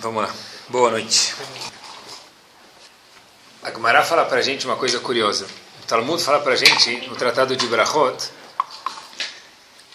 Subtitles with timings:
[0.00, 0.32] Vamos lá.
[0.68, 1.34] Boa noite.
[3.64, 5.44] A Gemara fala para a gente uma coisa curiosa.
[5.82, 8.30] O Talmud fala para a gente, no Tratado de Brachot,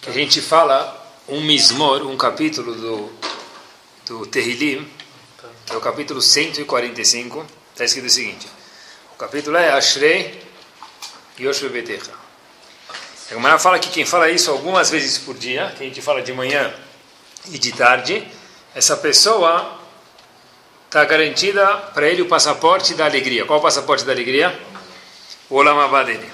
[0.02, 3.12] que a gente fala um mismor, um capítulo do,
[4.04, 4.86] do Terrilim,
[5.64, 8.46] que é o capítulo 145, está escrito o seguinte.
[9.14, 10.38] O capítulo é Ashrei
[11.40, 12.12] Yoshua Betecha.
[13.30, 16.20] A Gemara fala que quem fala isso algumas vezes por dia, que a gente fala
[16.20, 16.74] de manhã
[17.50, 18.28] e de tarde,
[18.74, 19.80] essa pessoa
[20.94, 23.44] está garantida para ele o passaporte da alegria.
[23.44, 24.56] Qual o passaporte da alegria?
[25.50, 26.30] O Olamabá dele.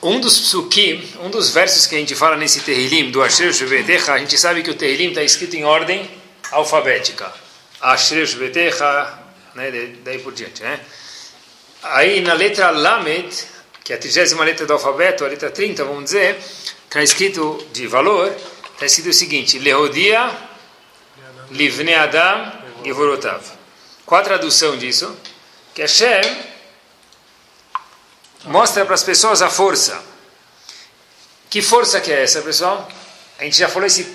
[0.00, 4.12] Um dos psukim, um dos versos que a gente fala nesse Terrilim, do Asher Shvetecha,
[4.12, 6.08] a gente sabe que o Terrilim está escrito em ordem
[6.52, 7.32] alfabética.
[7.80, 9.18] Asher Shvetecha,
[9.56, 9.72] né,
[10.04, 10.62] daí por diante.
[10.62, 10.78] Né?
[11.82, 13.34] Aí na letra Lamed,
[13.82, 16.38] que é a trigésima letra do alfabeto, a letra 30, vamos dizer,
[16.84, 18.32] está escrito de valor,
[18.74, 20.51] está escrito o seguinte, Leodia
[21.52, 22.50] Livne Adam
[22.82, 23.42] Gevorotav.
[24.06, 25.14] Qual a tradução disso?
[25.74, 26.22] Que Hashem
[28.46, 30.02] mostra para as pessoas a força.
[31.50, 32.88] Que força que é essa, pessoal?
[33.38, 34.06] A gente já falou esse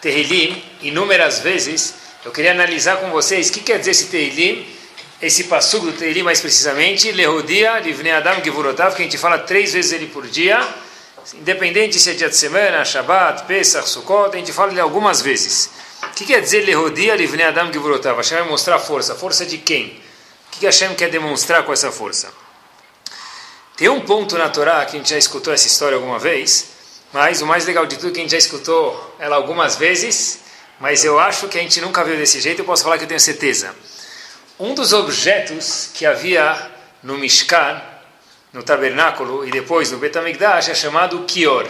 [0.00, 1.94] Terrilim inúmeras vezes.
[2.24, 4.64] Eu queria analisar com vocês o que quer dizer esse Terrilim,
[5.20, 9.72] esse passugo do Terrilim mais precisamente, Lehodia, Livne Adam Gevorotav, que a gente fala três
[9.72, 10.60] vezes ele por dia,
[11.34, 15.70] independente se é dia de semana, Shabbat, Pesach, Sukkot, a gente fala ele algumas vezes.
[16.10, 18.16] O que quer dizer Lehodia Livne Adam Givrotav?
[18.16, 19.14] Hashem vai mostrar força.
[19.14, 20.00] Força de quem?
[20.46, 22.32] O que Hashem quer demonstrar com essa força?
[23.76, 26.68] Tem um ponto na Torá que a gente já escutou essa história alguma vez,
[27.12, 30.40] mas o mais legal de tudo é que a gente já escutou ela algumas vezes,
[30.78, 33.08] mas eu acho que a gente nunca viu desse jeito, eu posso falar que eu
[33.08, 33.74] tenho certeza.
[34.60, 36.70] Um dos objetos que havia
[37.02, 37.82] no Mishkan,
[38.52, 41.66] no tabernáculo e depois no Betamigdash é chamado Kior.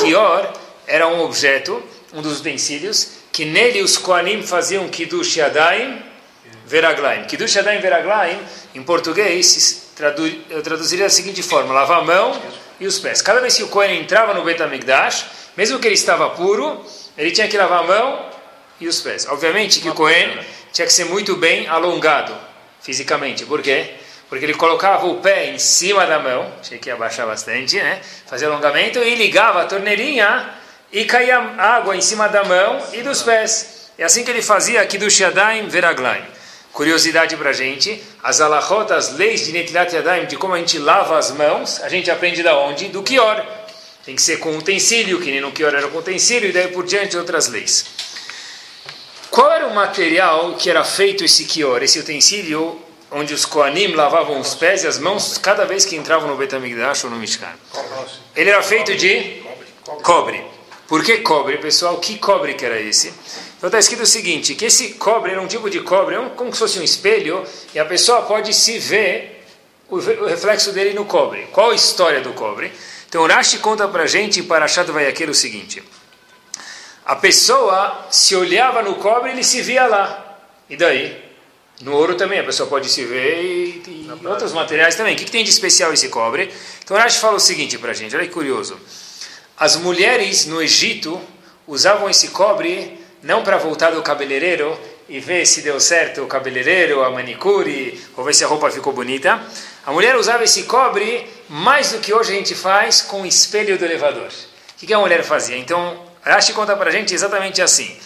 [0.00, 0.50] Kior
[0.86, 1.82] era um objeto,
[2.14, 6.00] um dos utensílios, que nele os Koanim faziam Kiddush Yadayim
[6.66, 7.24] Veraglaim.
[7.24, 8.38] Kiddush Yadayim Veraglaim,
[8.76, 9.90] em português,
[10.48, 12.40] eu traduziria da seguinte forma: lavar a mão
[12.78, 13.20] e os pés.
[13.20, 15.26] Cada vez que o Kohen entrava no Betamigdash,
[15.56, 16.86] mesmo que ele estava puro,
[17.18, 18.30] ele tinha que lavar a mão
[18.80, 19.26] e os pés.
[19.28, 20.38] Obviamente que o Kohen
[20.72, 22.32] tinha que ser muito bem alongado
[22.80, 23.44] fisicamente.
[23.44, 23.94] Por quê?
[24.28, 28.00] Porque ele colocava o pé em cima da mão, tinha que abaixar bastante, né?
[28.28, 33.22] Fazia alongamento e ligava a torneirinha e caía água em cima da mão e dos
[33.22, 33.90] pés.
[33.98, 36.34] É assim que ele fazia aqui do Shadaim Veraglaim.
[36.74, 40.76] Curiosidade para a gente, as alahot, as leis de Netilat Yadayim, de como a gente
[40.76, 42.88] lava as mãos, a gente aprende da onde?
[42.88, 43.46] Do Kior.
[44.04, 46.84] Tem que ser com utensílio, que nem no Kior era com utensílio, e daí por
[46.84, 47.86] diante outras leis.
[49.30, 54.40] Qual era o material que era feito esse Kior, esse utensílio onde os Koanim lavavam
[54.40, 57.54] os pés e as mãos cada vez que entravam no Betamigdash ou no Mishkan?
[58.34, 59.44] Ele era feito de
[60.02, 60.44] cobre.
[60.86, 61.98] Por que cobre, pessoal?
[61.98, 63.12] Que cobre que era esse?
[63.56, 66.58] Então está escrito o seguinte, que esse cobre era um tipo de cobre, como se
[66.58, 67.42] fosse um espelho,
[67.74, 69.46] e a pessoa pode se ver
[69.88, 71.48] o, reflexo dele no cobre.
[71.52, 72.70] Qual a história do cobre?
[73.08, 75.82] Então Rashi conta para a gente, para Achado Vayaqueiro, o seguinte.
[77.06, 80.38] A pessoa se olhava no cobre, ele se via lá.
[80.68, 81.22] E daí?
[81.80, 85.14] No ouro também, a pessoa pode se ver e, e em outros materiais também.
[85.14, 86.52] O que, que, tem de especial esse cobre?
[86.82, 88.78] Então Rashi fala o seguinte para a gente, olha que curioso.
[89.56, 91.20] As mulheres no Egito
[91.64, 94.76] usavam esse cobre não para voltar do cabeleireiro
[95.08, 98.92] e ver se deu certo o cabeleireiro, a manicure, ou ver se a roupa ficou
[98.92, 99.40] bonita.
[99.86, 103.78] A mulher usava esse cobre mais do que hoje a gente faz com o espelho
[103.78, 104.28] do elevador.
[104.28, 105.56] O que a mulher fazia?
[105.56, 107.96] Então, Rashi conta para a gente exatamente assim.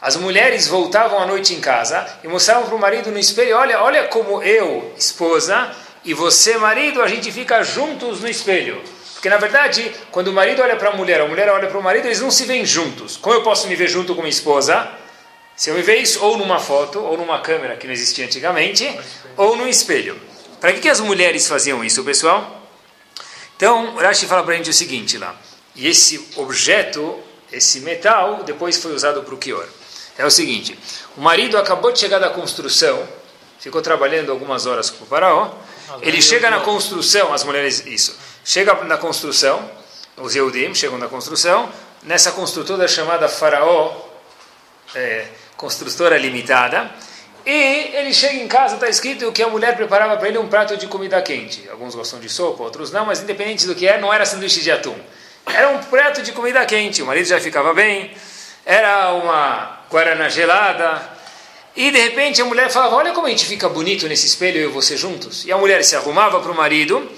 [0.00, 3.80] As mulheres voltavam à noite em casa e mostravam para o marido no espelho: olha,
[3.80, 5.74] olha como eu, esposa,
[6.04, 8.80] e você, marido, a gente fica juntos no espelho.
[9.18, 11.82] Porque na verdade, quando o marido olha para a mulher, a mulher olha para o
[11.82, 13.16] marido, eles não se veem juntos.
[13.16, 14.88] Como eu posso me ver junto com minha esposa?
[15.56, 18.88] Se eu me ver isso ou numa foto, ou numa câmera que não existia antigamente,
[19.36, 20.16] ou no espelho.
[20.60, 22.62] Para que, que as mulheres faziam isso, pessoal?
[23.56, 25.34] Então, Rashi fala para a gente o seguinte lá.
[25.74, 27.18] E esse objeto,
[27.50, 29.66] esse metal, depois foi usado para o Kior.
[30.16, 30.78] É o seguinte:
[31.16, 33.02] o marido acabou de chegar da construção,
[33.58, 35.50] ficou trabalhando algumas horas com o faraó.
[36.02, 39.70] Ele chega na construção, as mulheres, isso Chega na construção,
[40.16, 41.70] os Yehudim chegam na construção,
[42.02, 43.94] nessa construtora chamada Faraó,
[44.94, 45.26] é,
[45.56, 46.90] construtora limitada,
[47.44, 50.76] e ele chega em casa, está escrito que a mulher preparava para ele um prato
[50.76, 51.68] de comida quente.
[51.70, 54.70] Alguns gostam de sopa, outros não, mas independente do que é, não era sanduíche de
[54.70, 54.96] atum.
[55.46, 58.14] Era um prato de comida quente, o marido já ficava bem,
[58.66, 61.18] era uma guarana gelada,
[61.74, 64.68] e de repente a mulher falava: Olha como a gente fica bonito nesse espelho, eu
[64.68, 65.44] e você juntos.
[65.44, 67.08] E a mulher se arrumava para o marido,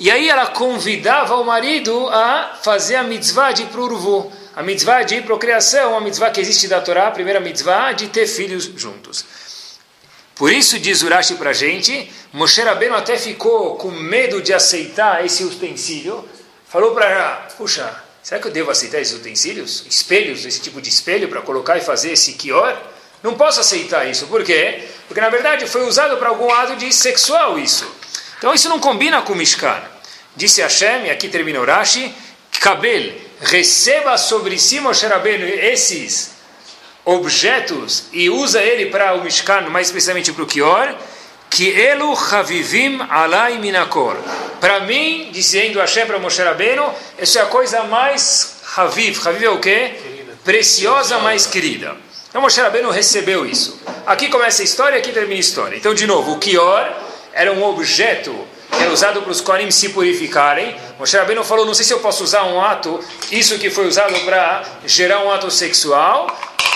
[0.00, 5.20] e aí ela convidava o marido a fazer a mitzvah de prurvu, a mitzvah de
[5.20, 9.26] procriação, a mitzvah que existe da Torá, a primeira mitzvah de ter filhos juntos.
[10.34, 15.22] Por isso diz Urashi para a gente, Moshe Rabbeinu até ficou com medo de aceitar
[15.22, 16.26] esse utensílio,
[16.66, 19.84] falou para, puxa, será que eu devo aceitar esses utensílios?
[19.86, 22.74] Espelhos, esse tipo de espelho para colocar e fazer esse kior?
[23.22, 24.82] Não posso aceitar isso, por quê?
[25.06, 27.86] Porque na verdade foi usado para algum ato de sexual isso.
[28.38, 29.89] Então isso não combina com o Mishkan.
[30.36, 32.14] Disse Hashem, e aqui termina Urashi,
[32.60, 36.32] Kabel, receba sobre si Moshe Rabbeinu esses
[37.04, 40.94] objetos e usa ele para o Mishkan, mais especialmente para o Kior,
[41.48, 44.16] que elu chavivim alai minakor.
[44.60, 49.26] Para mim, dizendo Hashem para Moshe Rabbeinu, isso é a coisa mais Haviv.
[49.26, 49.94] Haviv é o quê?
[50.44, 51.96] Preciosa, mais querida.
[52.28, 53.80] Então Moshe Rabbeinu recebeu isso.
[54.06, 55.76] Aqui começa a história, aqui termina a história.
[55.76, 56.88] Então, de novo, o Kior
[57.32, 58.49] era um objeto que
[58.80, 60.76] era usado para os Kohanim se purificarem.
[60.98, 62.98] Moshe Rabbeinu falou, não sei se eu posso usar um ato,
[63.30, 66.26] isso que foi usado para gerar um ato sexual.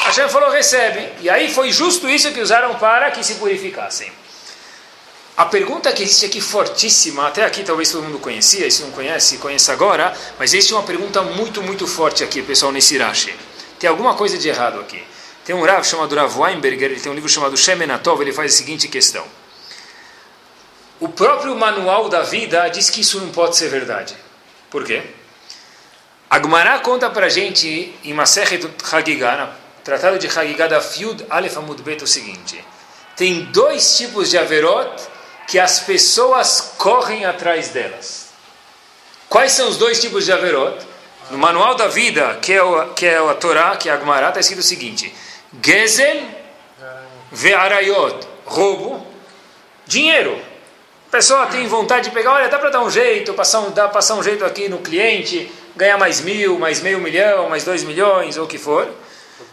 [0.05, 1.09] Hashem falou, recebe.
[1.23, 4.13] E aí foi justo isso que usaram para que se purificassem.
[5.37, 9.39] A pergunta que existe aqui fortíssima, até aqui talvez todo mundo conhecia, se não conhece,
[9.39, 13.35] conheça agora, mas existe uma pergunta muito, muito forte aqui, pessoal, nesse Rashi.
[13.81, 15.03] Tem alguma coisa de errado aqui.
[15.45, 18.57] Tem um Rav chamado Rav Weinberger, ele tem um livro chamado Shemenatov, ele faz a
[18.57, 19.25] seguinte questão.
[21.01, 24.17] O próprio manual da vida diz que isso não pode ser verdade.
[24.71, 25.03] Por quê?
[26.31, 29.51] Agmará conta para gente em Masechet Hagigah,
[29.85, 32.65] Tratado de Hagigah da Fiud Aleph Amud Bet o seguinte:
[33.17, 34.91] tem dois tipos de averot
[35.47, 38.31] que as pessoas correm atrás delas.
[39.29, 40.77] Quais são os dois tipos de averot?
[41.31, 44.29] No manual da vida, que é, o, que é a Torá, que é a Gemara,
[44.29, 45.15] está escrito o seguinte:
[45.63, 46.23] Gezel
[47.31, 49.07] ve'arayot, roubo,
[49.87, 50.54] dinheiro.
[51.15, 54.17] Pessoa tem vontade de pegar, olha, dá para dar um jeito, passar um, dá, passar
[54.17, 58.47] um jeito aqui no cliente, ganhar mais mil, mais meio milhão, mais dois milhões, ou
[58.47, 58.89] o que for.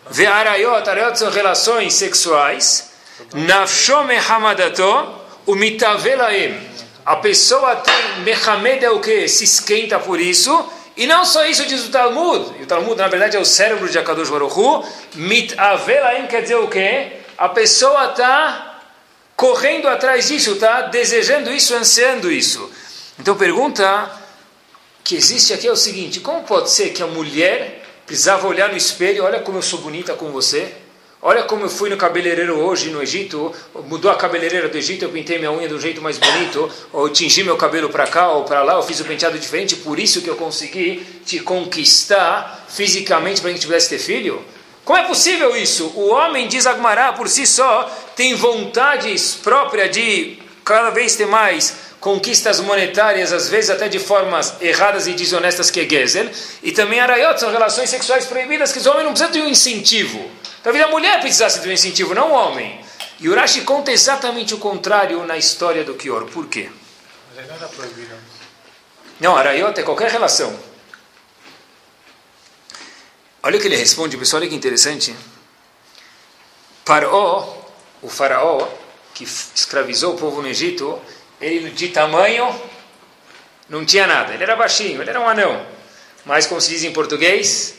[0.09, 2.91] Ve'arayot, arayot são relações sexuais.
[3.35, 5.13] Nafsho mehamadato,
[5.45, 6.59] umitavelaim.
[7.05, 9.27] A pessoa tem mehamed é o que?
[9.27, 10.67] Se esquenta por isso.
[10.97, 12.55] E não só isso diz o Talmud.
[12.59, 14.83] E o Talmud, na verdade, é o cérebro de Akadosh Baruch Hu.
[15.13, 17.17] Mitavelaim quer dizer o quê?
[17.37, 18.70] A pessoa está
[19.41, 22.69] correndo atrás disso, está desejando isso, ansiando isso.
[23.19, 24.11] Então pergunta
[25.03, 28.77] que existe aqui é o seguinte: como pode ser que a mulher precisava olhar no
[28.77, 30.71] espelho, olha como eu sou bonita com você.
[31.23, 33.53] Olha como eu fui no cabeleireiro hoje no Egito,
[33.87, 37.43] mudou a cabeleireira do Egito, eu pintei minha unha um jeito mais bonito, ou tingi
[37.43, 40.27] meu cabelo para cá ou para lá, eu fiz o penteado diferente, por isso que
[40.27, 44.43] eu consegui te conquistar fisicamente para que a gente tivesse ter filho?
[44.83, 45.91] Como é possível isso?
[45.95, 47.83] O homem, diz Agmará, por si só,
[48.15, 54.55] tem vontades próprias de cada vez ter mais conquistas monetárias, às vezes até de formas
[54.59, 56.29] erradas e desonestas que é Gezel,
[56.63, 60.29] e também Arayot, são relações sexuais proibidas que os homens não precisam de um incentivo.
[60.63, 62.79] Talvez a mulher precisasse de um incentivo, não o homem.
[63.19, 66.25] E Urashi conta exatamente o contrário na história do Kior.
[66.25, 66.69] Por quê?
[67.35, 68.15] Mas não era proibido.
[69.19, 70.70] Não, Arayot é qualquer relação.
[73.43, 75.15] Olha o que ele responde, pessoal, olha que interessante.
[76.85, 77.65] Paró,
[78.01, 78.67] o faraó,
[79.13, 80.99] que escravizou o povo no Egito,
[81.39, 82.53] ele de tamanho
[83.67, 84.33] não tinha nada.
[84.33, 85.65] Ele era baixinho, ele era um anão.
[86.25, 87.75] Mas, como se diz em português,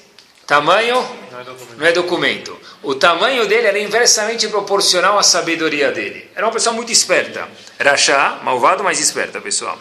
[0.47, 0.97] tamanho
[1.31, 1.79] não é documento.
[1.79, 2.61] Não é documento.
[2.83, 6.29] O tamanho dele era inversamente proporcional à sabedoria dele.
[6.35, 7.49] Era uma pessoa muito esperta.
[7.79, 9.79] Rachá, malvado, mas esperta, pessoal.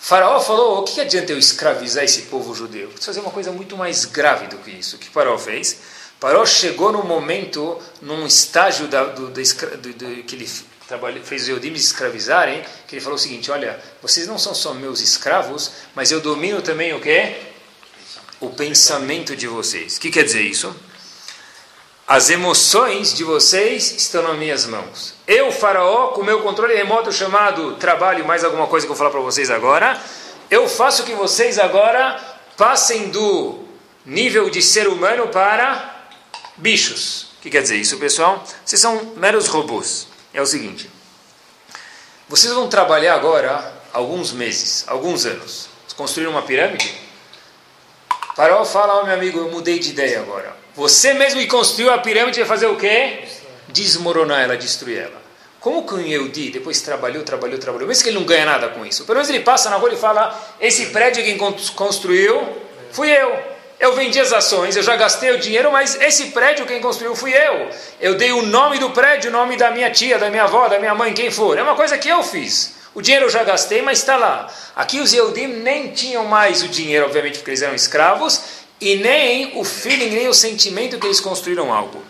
[0.00, 2.88] Faraó falou: o que adianta eu escravizar esse povo judeu?
[2.88, 4.96] Preciso fazer uma coisa muito mais grave do que isso.
[4.96, 5.78] O que Faraó fez?
[6.18, 10.46] Faraó chegou num momento, num estágio da, do, do, do, do, que ele
[11.22, 15.00] fez os Eudim escravizarem, que ele falou o seguinte, olha, vocês não são só meus
[15.00, 17.36] escravos, mas eu domino também o quê?
[18.40, 19.96] O pensamento de vocês.
[19.96, 20.74] O que quer dizer isso?
[22.10, 25.14] As emoções de vocês estão nas minhas mãos.
[25.28, 29.12] Eu, faraó, com meu controle remoto chamado trabalho, mais alguma coisa que eu vou falar
[29.12, 29.96] para vocês agora,
[30.50, 32.20] eu faço que vocês agora
[32.56, 33.60] passem do
[34.04, 36.08] nível de ser humano para
[36.56, 37.28] bichos.
[37.38, 38.42] O que quer dizer isso, pessoal?
[38.64, 40.90] Vocês são meros robôs é o seguinte:
[42.28, 45.68] vocês vão trabalhar agora alguns meses, alguns anos.
[45.96, 46.92] Construir uma pirâmide?
[48.34, 50.59] Farol fala, ó meu amigo, eu mudei de ideia agora.
[50.80, 53.24] Você mesmo que construiu a pirâmide vai fazer o quê?
[53.68, 55.20] Desmoronar ela, destruir ela.
[55.60, 58.86] Como que um Yehudi depois trabalhou, trabalhou, trabalhou, mesmo que ele não ganha nada com
[58.86, 62.48] isso, pelo menos ele passa na rua e fala: Esse prédio quem construiu
[62.92, 63.30] fui eu.
[63.78, 67.34] Eu vendi as ações, eu já gastei o dinheiro, mas esse prédio quem construiu fui
[67.34, 67.68] eu.
[68.00, 70.78] Eu dei o nome do prédio, o nome da minha tia, da minha avó, da
[70.78, 71.58] minha mãe, quem for.
[71.58, 72.80] É uma coisa que eu fiz.
[72.92, 74.48] O dinheiro eu já gastei, mas está lá.
[74.74, 78.40] Aqui os Yehudim nem tinham mais o dinheiro, obviamente, porque eles eram escravos,
[78.80, 82.02] e nem o feeling, nem o sentimento que eles construíram algo.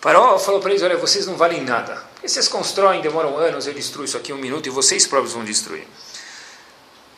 [0.00, 2.02] Faraó falou para eles: Olha, vocês não valem nada.
[2.14, 5.34] Porque vocês constroem, demoram anos, eu destruo isso aqui em um minuto e vocês próprios
[5.34, 5.86] vão destruir.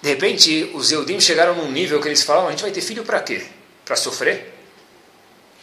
[0.00, 3.04] De repente, os Eudim chegaram num nível que eles falaram: A gente vai ter filho
[3.04, 3.44] para quê?
[3.84, 4.52] Para sofrer?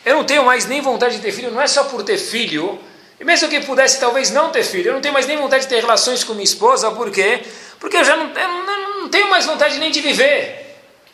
[0.06, 2.80] Eu não tenho mais nem vontade de ter filho, não é só por ter filho.
[3.20, 5.70] E mesmo que pudesse talvez não ter filho, eu não tenho mais nem vontade de
[5.70, 7.42] ter relações com minha esposa, por quê?
[7.78, 10.69] Porque eu já não, eu não, não tenho mais vontade nem de viver.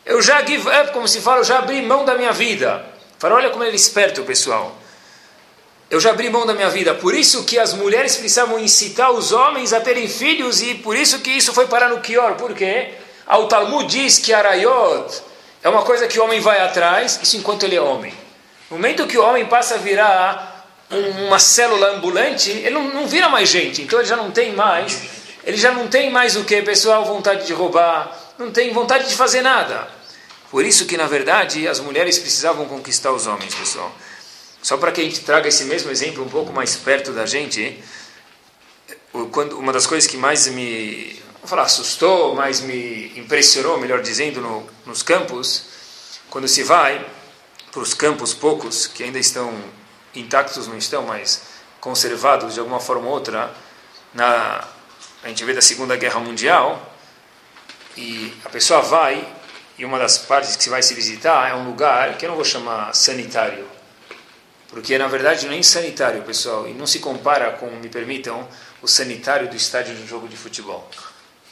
[0.06, 2.86] Eu já give up, como se fala, eu já abri mão da minha vida.
[3.18, 4.76] Fala, olha como ele é esperto, pessoal.
[5.90, 6.94] Eu já abri mão da minha vida.
[6.94, 11.20] Por isso que as mulheres precisavam incitar os homens a terem filhos e por isso
[11.20, 12.36] que isso foi parar no Kior.
[12.36, 12.94] Por quê?
[13.28, 15.22] O Talmud diz que Arayot
[15.64, 18.14] é uma coisa que o homem vai atrás, isso enquanto ele é homem.
[18.70, 20.68] No momento que o homem passa a virar
[21.26, 23.82] uma célula ambulante, ele não, não vira mais gente.
[23.82, 25.02] Então ele já não tem mais,
[25.44, 29.16] ele já não tem mais o que, pessoal, vontade de roubar, não tem vontade de
[29.16, 29.88] fazer nada.
[30.52, 33.94] Por isso que, na verdade, as mulheres precisavam conquistar os homens, pessoal.
[34.62, 37.84] Só para que a gente traga esse mesmo exemplo um pouco mais perto da gente,
[39.32, 44.68] quando, uma das coisas que mais me, falar, assustou, mais me impressionou, melhor dizendo, no,
[44.86, 45.66] nos campos,
[46.30, 47.06] quando se vai
[47.72, 49.54] para os campos poucos, que ainda estão
[50.16, 51.44] intactos, não estão, mas
[51.80, 53.54] conservados de alguma forma ou outra,
[54.14, 54.68] na,
[55.24, 56.95] a gente vê da Segunda Guerra Mundial,
[57.98, 59.28] e a pessoa vai,
[59.78, 62.36] e uma das partes que se vai se visitar é um lugar que eu não
[62.36, 63.68] vou chamar sanitário,
[64.70, 68.48] porque na verdade nem sanitário, pessoal, e não se compara com, me permitam,
[68.82, 70.88] o sanitário do estádio de um jogo de futebol.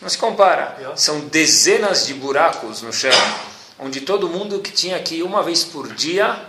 [0.02, 0.78] Não se compara.
[0.98, 3.12] São dezenas de buracos no chão
[3.80, 6.40] onde todo mundo que tinha que ir uma vez por dia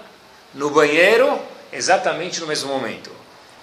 [0.52, 1.38] no banheiro,
[1.72, 3.10] exatamente no mesmo momento.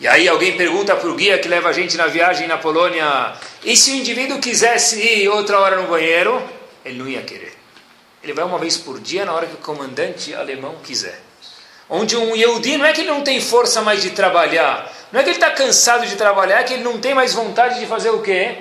[0.01, 3.33] E aí alguém pergunta para o guia que leva a gente na viagem na Polônia,
[3.63, 6.41] e se o indivíduo quisesse ir outra hora no banheiro?
[6.83, 7.53] Ele não ia querer.
[8.23, 11.21] Ele vai uma vez por dia na hora que o comandante alemão quiser.
[11.87, 15.23] Onde um Yehudi não é que ele não tem força mais de trabalhar, não é
[15.23, 18.09] que ele está cansado de trabalhar, é que ele não tem mais vontade de fazer
[18.09, 18.57] o quê?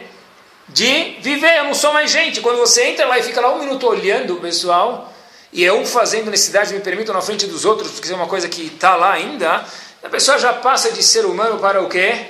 [0.73, 1.56] de viver.
[1.59, 2.40] Eu não sou mais gente.
[2.40, 5.12] Quando você entra lá e fica lá um minuto olhando o pessoal,
[5.52, 8.66] e eu fazendo necessidade, me permito na frente dos outros, porque é uma coisa que
[8.66, 9.64] está lá ainda,
[10.02, 12.26] a pessoa já passa de ser humano para o quê?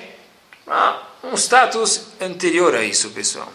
[0.66, 3.52] Ah, um status anterior a isso, pessoal.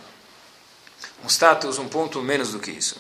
[1.24, 2.98] Um status um ponto menos do que isso.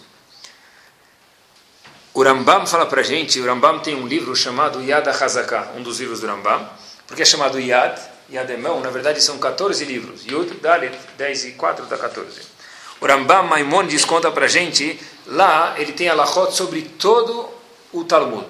[2.13, 5.84] O Rambam fala para a gente, o Rambam tem um livro chamado Yad HaZaká, um
[5.84, 6.69] dos livros do Rambam.
[7.05, 8.00] Por que é chamado Yad?
[8.29, 10.25] e Ademão, na verdade são 14 livros.
[10.25, 12.41] Yud, Dalet, 10 e 4 dá 14.
[13.00, 17.50] O Rambam Maimonides conta para gente, lá ele tem alachot sobre todo
[17.91, 18.48] o Talmud.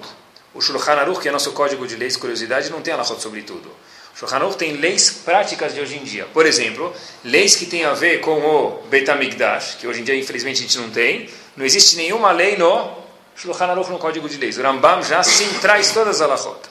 [0.56, 3.70] O Shulchan Aruch, que é nosso código de leis, curiosidade, não tem alachot sobre tudo.
[4.16, 6.26] O Shulchan Aruch tem leis práticas de hoje em dia.
[6.34, 6.92] Por exemplo,
[7.24, 10.78] leis que têm a ver com o Betamigdash, que hoje em dia infelizmente a gente
[10.78, 11.30] não tem.
[11.58, 12.90] Não existe nenhuma lei no
[13.36, 14.58] Shulchan Aruch no código de leis.
[14.58, 16.62] O Rambam já sim traz todas as alachot.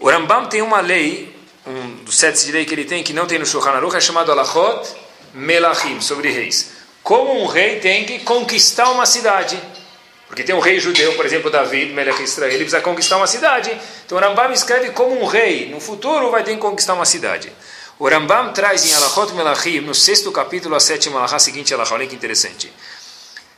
[0.00, 1.36] O Rambam tem uma lei
[1.66, 4.00] um dos sete de lei que ele tem, que não tem no Shulchan Aruch, é
[4.00, 4.88] chamado Alachot
[5.34, 6.70] Melachim, sobre reis.
[7.02, 9.60] Como um rei tem que conquistar uma cidade.
[10.26, 13.76] Porque tem um rei judeu, por exemplo, David, Melech Israel, ele precisa conquistar uma cidade.
[14.04, 17.52] Então o Rambam escreve como um rei, no futuro vai ter que conquistar uma cidade.
[17.98, 22.06] O Rambam traz em Alachot Melachim, no sexto capítulo, a sétima alahá seguinte, alahá, olha
[22.06, 22.70] que interessante.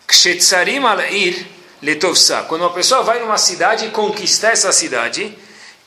[0.07, 1.47] Kshetzarim al-ir
[1.83, 2.43] letovsa.
[2.43, 5.37] Quando uma pessoa vai numa cidade e conquistar essa cidade,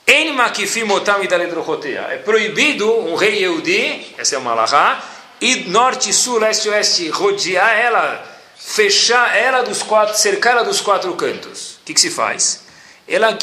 [0.05, 5.01] é proibido um rei Yehudi, essa é uma alahá,
[5.39, 8.30] ir norte, sul, leste, oeste, rodear ela,
[8.63, 11.75] fechar ela dos quatro, cercar ela dos quatro cantos.
[11.75, 12.63] O que, que se faz?
[13.07, 13.37] Ela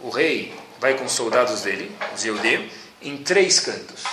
[0.00, 2.70] o rei vai com os soldados dele, os Yehudi,
[3.02, 4.04] em três cantos.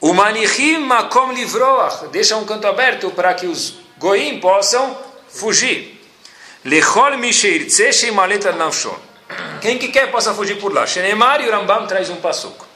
[0.00, 4.96] O manichim makom livroach, deixa um canto aberto para que os goim possam
[5.28, 6.00] fugir.
[6.64, 8.96] Lechol misheir tse maleta nafshon.
[9.60, 10.86] Quem que quer possa fugir por lá.
[10.86, 12.66] Shenemar e o Rambam traz um passuco.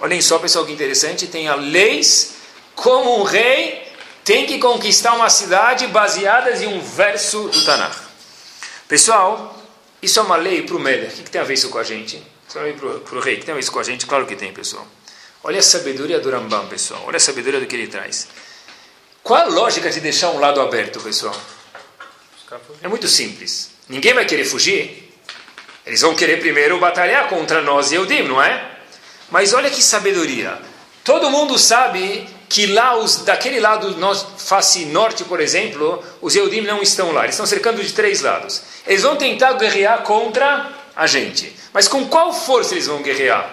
[0.00, 1.26] Olhem só, pessoal, que interessante.
[1.26, 2.34] Tem a leis
[2.74, 3.83] como um rei
[4.24, 7.94] tem que conquistar uma cidade baseadas em um verso do Tanakh.
[8.88, 9.62] Pessoal,
[10.00, 11.12] isso é uma lei para o Melech.
[11.12, 12.22] O que, que, tem a ver isso com a gente?
[12.48, 13.34] Isso é uma lei para o rei.
[13.34, 14.06] O que tem a ver isso com a gente?
[14.06, 14.86] Claro que tem, pessoal.
[15.42, 17.02] Olha a sabedoria do Rambam, pessoal.
[17.06, 18.28] Olha a sabedoria do que ele traz.
[19.22, 21.38] Qual a lógica de deixar um lado aberto, pessoal?
[22.82, 23.70] É muito simples.
[23.88, 25.12] Ninguém vai querer fugir.
[25.84, 28.70] Eles vão querer primeiro batalhar contra nós e Eudim, não é?
[29.30, 30.58] Mas olha que sabedoria.
[31.02, 36.60] Todo mundo sabe que lá, os, daquele lado, nós, face norte, por exemplo, os Eudim
[36.60, 37.24] não estão lá.
[37.24, 38.62] Eles estão cercando de três lados.
[38.86, 41.52] Eles vão tentar guerrear contra a gente.
[41.72, 43.52] Mas com qual força eles vão guerrear?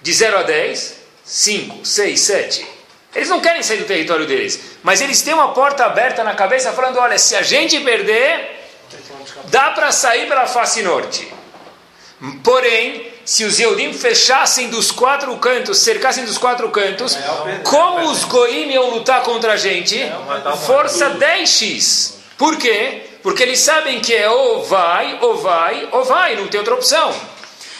[0.00, 0.98] De 0 a 10?
[1.24, 2.66] 5, 6, 7.
[3.12, 4.60] Eles não querem sair do território deles.
[4.84, 8.58] Mas eles têm uma porta aberta na cabeça falando: olha, se a gente perder,
[9.50, 11.28] Dá para sair pela face norte.
[12.42, 17.14] Porém, se os Yehudim fechassem dos quatro cantos, cercassem dos quatro cantos,
[17.62, 20.00] como os Goim iam lutar contra a gente?
[20.64, 22.14] Força 10x.
[22.38, 23.02] Por quê?
[23.22, 27.14] Porque eles sabem que é ou vai, ou vai, ou vai, não tem outra opção.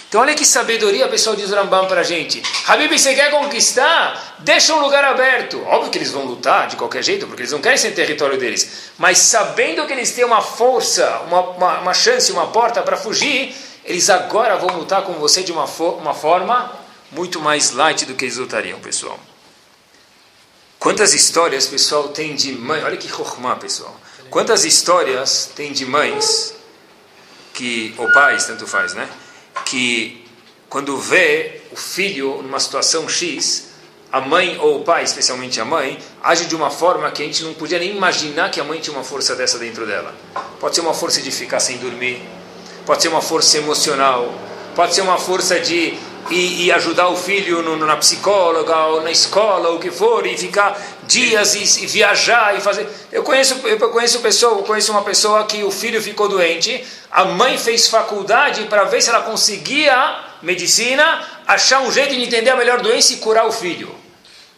[0.06, 2.42] Então olha que sabedoria pessoal diz Rambam para a gente.
[2.66, 4.36] Habib, você quer conquistar?
[4.40, 5.62] Deixa um lugar aberto.
[5.66, 8.90] Óbvio que eles vão lutar de qualquer jeito, porque eles não querem ser território deles.
[8.98, 13.54] Mas sabendo que eles têm uma força, uma, uma, uma chance, uma porta para fugir,
[13.88, 16.72] eles agora vão lutar com você de uma, uma forma
[17.10, 19.18] muito mais light do que eles lutariam, pessoal.
[20.78, 22.84] Quantas histórias, pessoal, tem de mãe?
[22.84, 23.98] Olha que rohma, pessoal.
[24.30, 26.54] Quantas histórias tem de mães
[27.54, 29.08] que, ou pais, tanto faz, né?
[29.64, 30.24] que
[30.68, 33.68] quando vê o filho numa situação X,
[34.10, 37.42] a mãe ou o pai, especialmente a mãe, age de uma forma que a gente
[37.42, 40.14] não podia nem imaginar que a mãe tinha uma força dessa dentro dela.
[40.60, 42.22] Pode ser uma força de ficar sem dormir,
[42.88, 44.32] pode ser uma força emocional,
[44.74, 45.92] pode ser uma força de
[46.30, 50.38] ir ajudar o filho no, na psicóloga ou na escola, ou o que for, e
[50.38, 50.74] ficar
[51.06, 52.88] dias e, e, viajar e fazer.
[53.12, 57.26] Eu conheço, eu conheço pessoa, eu conheço uma pessoa que o filho ficou doente, a
[57.26, 62.56] mãe fez faculdade para ver se ela conseguia medicina, achar um jeito de entender a
[62.56, 63.94] melhor doença e curar o filho.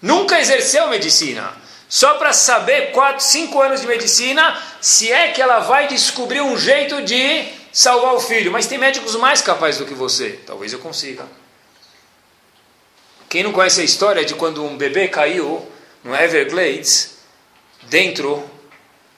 [0.01, 1.51] Nunca exerceu medicina.
[1.89, 6.57] Só para saber, 4, 5 anos de medicina, se é que ela vai descobrir um
[6.57, 8.51] jeito de salvar o filho.
[8.53, 10.39] Mas tem médicos mais capazes do que você.
[10.47, 11.27] Talvez eu consiga.
[13.29, 15.67] Quem não conhece a história de quando um bebê caiu
[16.03, 17.19] no Everglades,
[17.83, 18.45] dentro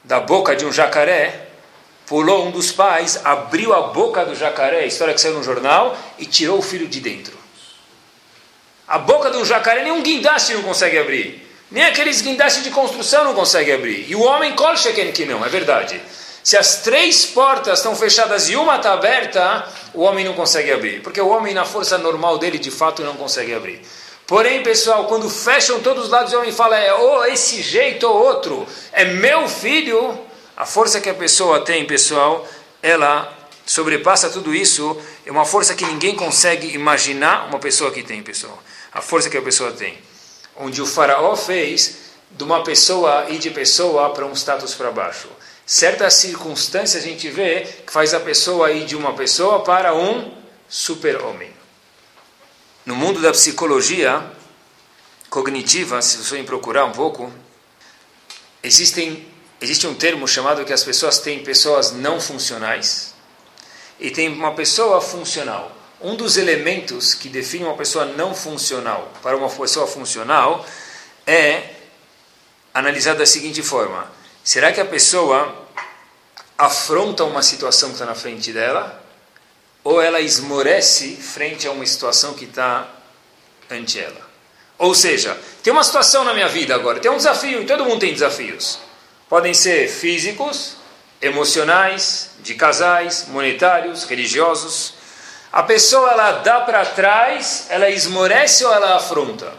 [0.05, 1.49] da boca de um jacaré,
[2.07, 6.27] pulou um dos pais, abriu a boca do jacaré, história que saiu no jornal, e
[6.27, 7.39] tirou o filho de dentro.
[8.87, 11.49] A boca de um jacaré nem um guindaste não consegue abrir.
[11.71, 14.11] Nem aqueles guindastes de construção não consegue abrir.
[14.11, 15.99] E o homem colchequen que não, é verdade.
[16.43, 21.01] Se as três portas estão fechadas e uma está aberta, o homem não consegue abrir.
[21.01, 23.81] Porque o homem, na força normal dele, de fato, não consegue abrir.
[24.27, 28.17] Porém, pessoal, quando fecham todos os lados, o homem fala, é ou esse jeito ou
[28.17, 30.19] outro, é meu filho,
[30.57, 32.47] a força que a pessoa tem, pessoal,
[32.83, 33.33] ela
[33.67, 38.59] sobrepassa tudo isso, é uma força que ninguém consegue imaginar uma pessoa que tem, pessoal.
[38.93, 39.99] A força que a pessoa tem.
[40.57, 41.97] Onde o faraó fez
[42.31, 45.29] de uma pessoa e de pessoa para um status para baixo.
[45.65, 50.33] Certas circunstâncias a gente vê que faz a pessoa ir de uma pessoa para um
[50.69, 51.53] super-homem.
[52.85, 54.25] No mundo da psicologia
[55.31, 57.33] cognitiva, se você procurar um pouco,
[58.63, 59.27] existem,
[59.61, 63.15] existe um termo chamado que as pessoas têm pessoas não funcionais
[64.01, 65.71] e tem uma pessoa funcional.
[66.01, 70.67] Um dos elementos que define uma pessoa não funcional para uma pessoa funcional
[71.25, 71.71] é
[72.75, 74.11] analisado da seguinte forma:
[74.45, 75.67] será que a pessoa
[76.57, 79.03] afronta uma situação que está na frente dela?
[79.85, 82.87] ou ela esmorece frente a uma situação que está
[83.71, 84.31] ante ela.
[84.79, 88.01] Ou seja, tem uma situação na minha vida agora, tem um desafio, e todo mundo
[88.01, 88.79] tem desafios.
[89.29, 90.77] Podem ser físicos,
[91.21, 94.95] emocionais, de casais, monetários, religiosos.
[95.53, 99.53] A pessoa ela dá para trás, ela esmorece ou ela afronta?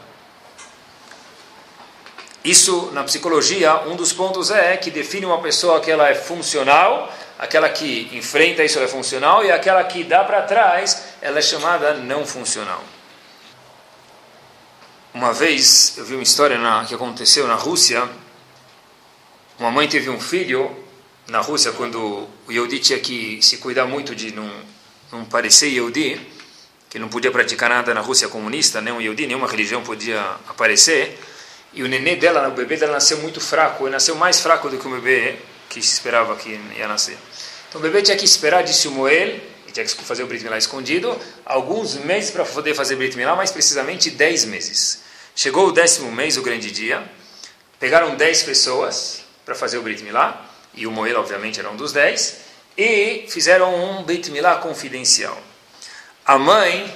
[2.43, 7.12] Isso, na psicologia, um dos pontos é que define uma pessoa que ela é funcional
[7.43, 11.93] aquela que enfrenta isso é funcional e aquela que dá para trás, ela é chamada
[11.95, 12.82] não funcional.
[15.13, 18.10] Uma vez eu vi uma história na, que aconteceu na Rússia.
[19.60, 20.71] Uma mãe teve um filho
[21.27, 24.49] na Rússia quando o Yehudi tinha que se cuidar muito de não,
[25.12, 26.19] não parecer Yehudi,
[26.89, 31.19] que não podia praticar nada na Rússia comunista, nem um Yehudi, nenhuma religião podia aparecer.
[31.73, 34.77] E o nenê dela, o bebê dela nasceu muito fraco, ele nasceu mais fraco do
[34.77, 35.38] que o bebê
[35.69, 37.17] que se esperava que ia nascer.
[37.67, 40.43] Então o bebê tinha que esperar, disse o Moel, e tinha que fazer o Brit
[40.43, 45.01] Milá escondido, alguns meses para poder fazer Brit Milá, mais precisamente 10 meses.
[45.36, 47.03] Chegou o décimo mês, o grande dia,
[47.79, 51.91] pegaram 10 pessoas para fazer o Brit Milá, e o Moel, obviamente, era um dos
[51.91, 52.38] 10,
[52.77, 55.41] e fizeram um Brit Milá confidencial.
[56.23, 56.93] A mãe,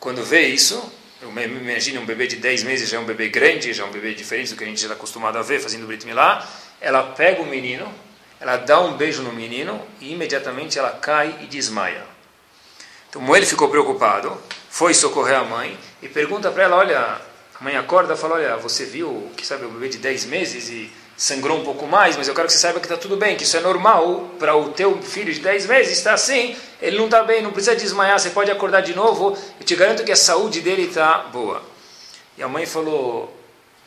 [0.00, 3.72] quando vê isso, eu imagino um bebê de 10 meses já é um bebê grande,
[3.72, 5.86] já é um bebê diferente do que a gente já está acostumado a ver fazendo
[5.86, 6.46] Brit Milá,
[6.80, 7.92] ela pega o menino,
[8.40, 12.04] ela dá um beijo no menino e imediatamente ela cai e desmaia.
[13.10, 17.76] Então Moel ficou preocupado, foi socorrer a mãe e pergunta para ela, olha, a mãe
[17.76, 21.58] acorda e fala, olha, você viu que sabe o bebê de 10 meses e sangrou
[21.58, 23.56] um pouco mais, mas eu quero que você saiba que está tudo bem, que isso
[23.56, 27.42] é normal para o teu filho de 10 meses, está assim, ele não está bem,
[27.42, 30.82] não precisa desmaiar, você pode acordar de novo, eu te garanto que a saúde dele
[30.82, 31.60] está boa.
[32.36, 33.36] E a mãe falou,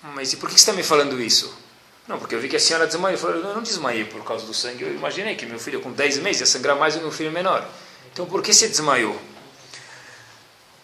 [0.03, 1.57] mas e por que você está me falando isso?
[2.05, 3.15] Não, porque eu vi que a senhora desmaiou.
[3.15, 4.83] Eu falei, eu não desmaiei por causa do sangue.
[4.83, 7.31] Eu imaginei que meu filho com 10 meses ia sangrar mais do que meu filho
[7.31, 7.65] menor.
[8.11, 9.17] Então por que você desmaiou?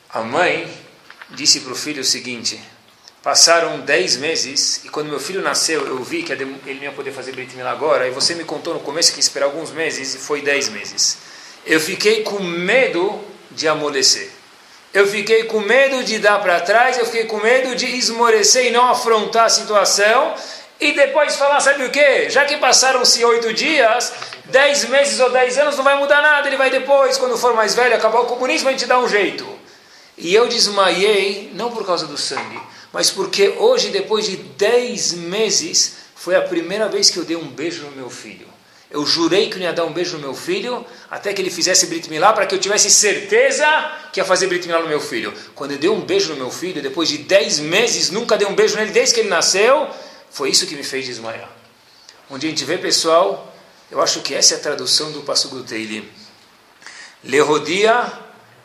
[0.09, 0.71] A mãe
[1.31, 2.57] disse para o filho o seguinte:
[3.27, 7.11] passaram 10 meses e quando meu filho nasceu eu vi que ele não ia poder
[7.11, 8.07] fazer Brit Milá agora.
[8.07, 11.17] E você me contou no começo que esperar alguns meses e foi 10 meses.
[11.65, 13.19] Eu fiquei com medo
[13.51, 14.29] de amolecer.
[14.93, 18.71] Eu fiquei com medo de dar para trás, eu fiquei com medo de esmorecer e
[18.71, 20.33] não afrontar a situação.
[20.79, 22.29] E depois falar, sabe o que?
[22.29, 24.13] Já que passaram-se oito dias,
[24.45, 26.47] dez meses ou dez anos, não vai mudar nada.
[26.47, 29.45] Ele vai depois, quando for mais velho, acabar o comunismo, a gente dá um jeito.
[30.17, 32.57] E eu desmaiei, não por causa do sangue,
[32.97, 37.47] mas porque hoje, depois de dez meses, foi a primeira vez que eu dei um
[37.47, 38.47] beijo no meu filho.
[38.89, 41.85] Eu jurei que não ia dar um beijo no meu filho até que ele fizesse
[41.85, 43.67] Brit Milá para que eu tivesse certeza
[44.11, 45.31] que ia fazer Brit Milá no meu filho.
[45.53, 48.55] Quando eu dei um beijo no meu filho, depois de 10 meses, nunca dei um
[48.55, 49.87] beijo nele desde que ele nasceu,
[50.31, 51.51] foi isso que me fez desmaiar.
[52.31, 53.55] Onde a gente vê, pessoal,
[53.91, 56.09] eu acho que essa é a tradução do Passugo do Teilim.
[57.23, 58.11] Lehodia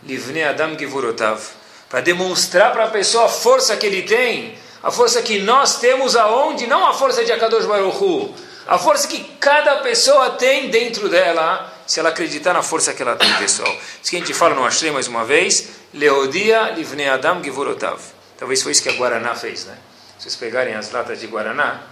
[0.03, 1.61] livne Adam Givurotav.
[1.93, 6.17] Para demonstrar para a pessoa a força que ele tem, a força que nós temos
[6.17, 6.67] aonde?
[6.67, 8.35] Não a força de Akadosh Baruch Hu,
[8.67, 13.15] a força que cada pessoa tem dentro dela, se ela acreditar na força que ela
[13.15, 13.71] tem, pessoal.
[14.03, 18.01] Isso que a gente fala no Ashrei mais uma vez, Leodia Livnei Adam Givorotav.
[18.39, 19.77] Talvez foi isso que a Guaraná fez, né?
[20.17, 21.83] Se vocês pegarem as latas de Guaraná,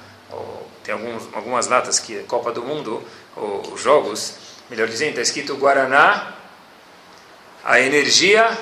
[0.83, 3.03] tem alguns, algumas latas que é Copa do Mundo,
[3.37, 4.33] ou jogos,
[4.71, 6.37] melhor dizendo, está escrito Guaraná,
[7.63, 8.57] a energia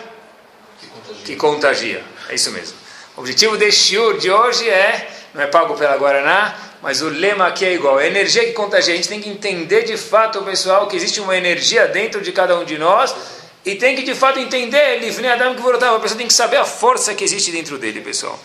[1.25, 2.03] que contagia.
[2.29, 2.77] É isso mesmo.
[3.16, 7.47] O objetivo deste shiur de hoje é, não é pago pela Guaraná, mas o lema
[7.47, 7.99] aqui é igual.
[7.99, 8.94] A energia que contagia.
[8.94, 12.59] A gente tem que entender de fato, pessoal, que existe uma energia dentro de cada
[12.59, 13.14] um de nós
[13.64, 16.64] e tem que de fato entender, Livnei Adam que A pessoa tem que saber a
[16.64, 18.38] força que existe dentro dele, pessoal.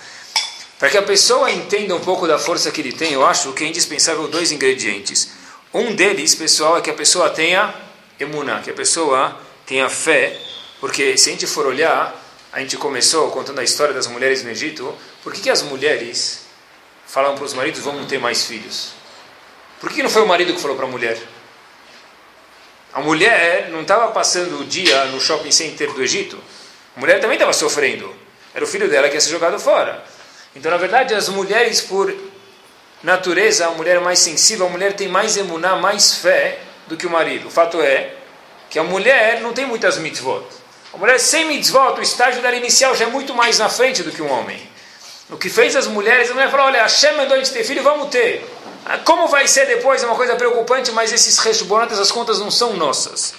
[0.78, 3.64] Para que a pessoa entenda um pouco da força que ele tem, eu acho que
[3.64, 5.30] é indispensável dois ingredientes.
[5.74, 7.74] Um deles, pessoal, é que a pessoa tenha
[8.20, 10.38] emuná, que a pessoa tenha fé,
[10.82, 12.14] porque se a gente for olhar,
[12.54, 16.46] a gente começou contando a história das mulheres no Egito, por que, que as mulheres
[17.08, 18.94] falavam para os maridos: vamos ter mais filhos.
[19.82, 21.20] Por que não foi o marido que falou para a mulher?
[22.94, 26.40] A mulher não estava passando o dia no shopping center do Egito.
[26.96, 28.14] A mulher também estava sofrendo.
[28.54, 30.04] Era o filho dela que ia ser jogado fora.
[30.56, 32.14] Então, na verdade, as mulheres, por
[33.02, 37.08] natureza, a mulher é mais sensível, a mulher tem mais emuná, mais fé do que
[37.08, 37.48] o marido.
[37.48, 38.14] O fato é
[38.70, 40.46] que a mulher não tem muitas mitzvot.
[40.94, 44.12] A mulher sem mitzvot, o estágio dela inicial já é muito mais na frente do
[44.12, 44.62] que um homem.
[45.28, 47.82] O que fez as mulheres, a mulher falou, olha, Hashem mandou a gente ter filho,
[47.82, 48.48] vamos ter.
[48.86, 52.52] Ah, como vai ser depois é uma coisa preocupante, mas esses reshbonatas, as contas não
[52.52, 53.34] são nossas.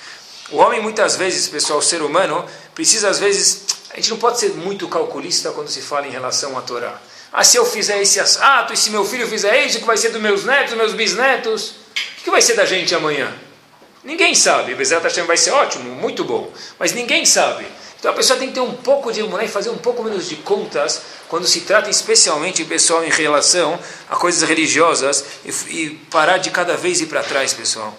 [0.50, 4.40] O homem, muitas vezes, pessoal, o ser humano, precisa, às vezes, a gente não pode
[4.40, 7.00] ser muito calculista quando se fala em relação à Torá.
[7.32, 9.96] Ah, se eu fizer esse ato, e se meu filho fizer isso, o que vai
[9.96, 11.70] ser dos meus netos, dos meus bisnetos?
[12.18, 13.32] O que vai ser da gente amanhã?
[14.04, 14.74] Ninguém sabe.
[14.74, 16.52] Bezerra Hashem vai ser ótimo, muito bom.
[16.78, 17.66] Mas ninguém sabe.
[17.98, 20.28] Então a pessoa tem que ter um pouco de emuná e fazer um pouco menos
[20.28, 26.36] de contas quando se trata especialmente, pessoal, em relação a coisas religiosas e, e parar
[26.36, 27.96] de cada vez ir para trás, pessoal.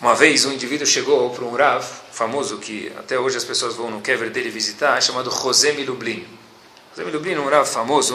[0.00, 3.90] Uma vez um indivíduo chegou para um Rav, famoso, que até hoje as pessoas vão
[3.90, 6.26] no kever dele visitar, chamado José Milublin.
[6.90, 8.14] José Milublin um Rav famoso,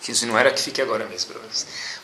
[0.00, 1.34] que não era que fique agora mesmo.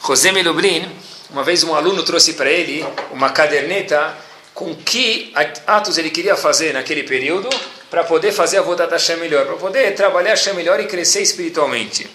[0.04, 0.94] José Milublin,
[1.30, 4.16] uma vez um aluno trouxe para ele uma caderneta
[4.54, 5.32] com que
[5.66, 7.48] atos ele queria fazer naquele período
[7.90, 12.08] para poder fazer a Vodat Hashem melhor, para poder trabalhar Hashem melhor e crescer espiritualmente.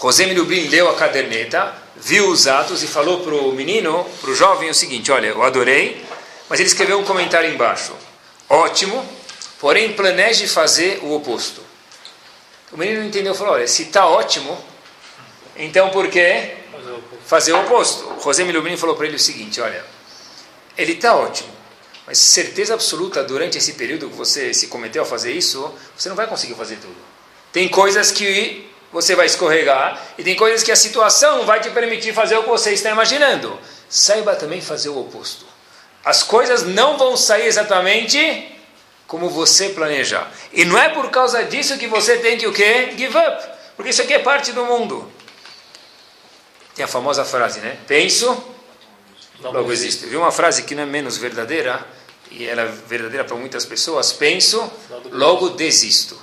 [0.00, 4.34] José Milubim leu a caderneta, viu os atos e falou para o menino, para o
[4.34, 6.04] jovem, o seguinte: Olha, eu adorei,
[6.48, 7.94] mas ele escreveu um comentário embaixo.
[8.48, 9.04] Ótimo,
[9.58, 11.62] porém planeje fazer o oposto.
[12.70, 14.62] O menino entendeu, falou: Olha, se está ótimo,
[15.56, 16.65] então por que
[17.26, 18.08] fazer o oposto?
[18.14, 19.96] O José Milubim falou para ele o seguinte: Olha
[20.76, 21.48] ele está ótimo.
[22.06, 26.16] Mas certeza absoluta, durante esse período que você se cometeu a fazer isso, você não
[26.16, 26.96] vai conseguir fazer tudo.
[27.52, 32.12] Tem coisas que você vai escorregar e tem coisas que a situação vai te permitir
[32.12, 33.58] fazer o que você está imaginando.
[33.88, 35.46] Saiba também fazer o oposto.
[36.04, 38.52] As coisas não vão sair exatamente
[39.08, 40.30] como você planejar.
[40.52, 42.92] E não é por causa disso que você tem que o quê?
[42.96, 43.48] Give up.
[43.74, 45.10] Porque isso aqui é parte do mundo.
[46.76, 47.78] Tem a famosa frase, né?
[47.88, 48.26] Penso,
[49.40, 50.04] logo existe.
[50.06, 51.84] Viu uma frase que não é menos verdadeira,
[52.30, 54.70] e ela é verdadeira para muitas pessoas: penso,
[55.10, 56.20] logo desisto.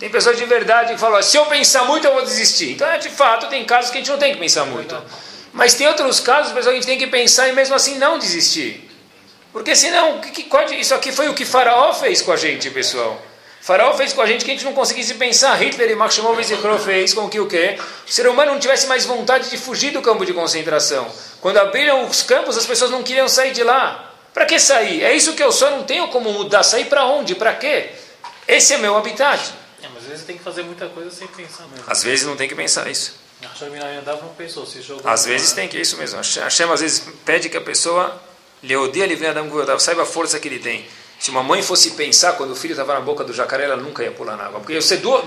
[0.00, 2.72] Tem pessoas de verdade que falam: se eu pensar muito, eu vou desistir.
[2.72, 5.00] Então, é, de fato, tem casos que a gente não tem que pensar muito.
[5.52, 8.18] Mas tem outros casos, pessoal, que a gente tem que pensar e mesmo assim não
[8.18, 8.90] desistir.
[9.52, 10.20] Porque senão,
[10.78, 13.22] isso aqui foi o que Faraó fez com a gente, pessoal.
[13.66, 15.56] Faraó fez com a gente que a gente não conseguisse pensar.
[15.56, 17.76] Hitler e Maximov Zikro fez com que o quê?
[18.06, 21.10] O ser humano não tivesse mais vontade de fugir do campo de concentração.
[21.40, 24.14] Quando abriram os campos, as pessoas não queriam sair de lá.
[24.32, 25.02] Para que sair?
[25.02, 26.62] É isso que eu só não tenho como mudar.
[26.62, 27.34] Sair para onde?
[27.34, 27.90] Para quê?
[28.46, 29.52] Esse é meu habitat.
[29.82, 31.86] É, mas às vezes tem que fazer muita coisa sem pensar mesmo.
[31.88, 33.16] Às vezes não tem que pensar isso.
[35.04, 36.20] às vezes tem que, é isso mesmo.
[36.20, 38.16] Hashem às vezes pede que a pessoa
[38.62, 39.50] Leodia livre Adam
[39.80, 40.86] saiba a força que ele tem.
[41.18, 44.02] Se uma mãe fosse pensar quando o filho estava na boca do jacaré, ela nunca
[44.02, 44.60] ia pular na água.
[44.60, 45.24] Porque eu sei, duas,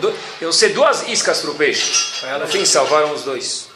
[0.53, 2.25] sei duas iscas para o peixe.
[2.39, 3.67] No fim, salvaram os dois.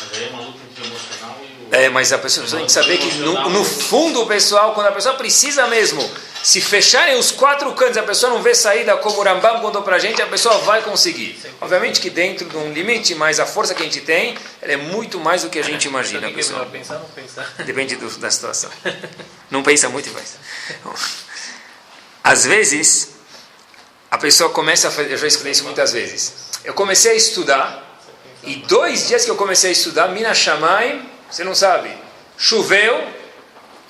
[0.00, 1.38] Mas aí é uma luta entre emocional
[1.70, 5.14] é, mas a pessoa tem que saber que no, no fundo, pessoal, quando a pessoa
[5.14, 6.08] precisa mesmo,
[6.42, 9.98] se fecharem os quatro cantos, a pessoa não vê saída como o Rambam contou pra
[9.98, 11.36] gente, a pessoa vai conseguir.
[11.60, 14.76] Obviamente que dentro de um limite, mas a força que a gente tem, ela é
[14.76, 16.64] muito mais do que a gente imagina, pessoal.
[16.66, 17.52] Pensar, não pensar.
[17.64, 18.70] Depende do, da situação.
[19.50, 20.36] Não pensa muito e faz.
[22.22, 23.16] Às vezes,
[24.10, 26.32] a pessoa começa a fazer, eu já escutei isso muitas vezes.
[26.64, 28.00] Eu comecei a estudar,
[28.44, 31.90] e dois dias que eu comecei a estudar, Minas Shamayim, você não sabe.
[32.38, 33.06] Choveu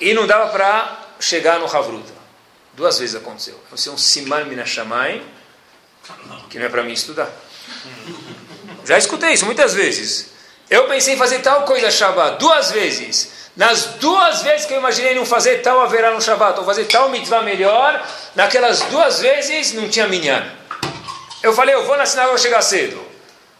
[0.01, 2.11] e não dava para chegar no Havruta.
[2.73, 3.57] Duas vezes aconteceu.
[3.71, 5.23] Você é um Siman Minashamay,
[6.49, 7.29] que não é para mim estudar.
[8.83, 10.31] Já escutei isso muitas vezes.
[10.69, 13.31] Eu pensei em fazer tal coisa Shabbat duas vezes.
[13.55, 17.09] Nas duas vezes que eu imaginei não fazer tal haverá no Shabbat, ou fazer tal
[17.09, 18.05] mitzvah melhor,
[18.35, 20.45] naquelas duas vezes não tinha minyan.
[21.41, 23.01] Eu falei, eu vou na sinagoga chegar cedo.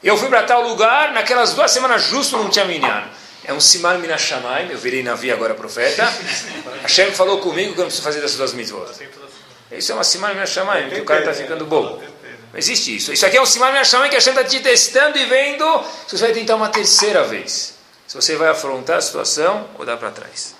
[0.03, 3.07] Eu fui para tal lugar, naquelas duas semanas justo não tinha minyan.
[3.47, 6.03] É um Simar Minashamayim, eu virei Navi agora profeta.
[6.81, 8.91] Hashem falou comigo que eu não preciso fazer dessas duas mitzvot.
[9.71, 12.03] Isso é uma Simar Minashamayim, que o cara está ficando bobo.
[12.51, 13.13] Não existe isso.
[13.13, 16.25] Isso aqui é um Simar Minashamayim que Hashem está te testando e vendo se você
[16.25, 17.75] vai tentar uma terceira vez.
[18.05, 20.53] Se você vai afrontar a situação ou dar para trás.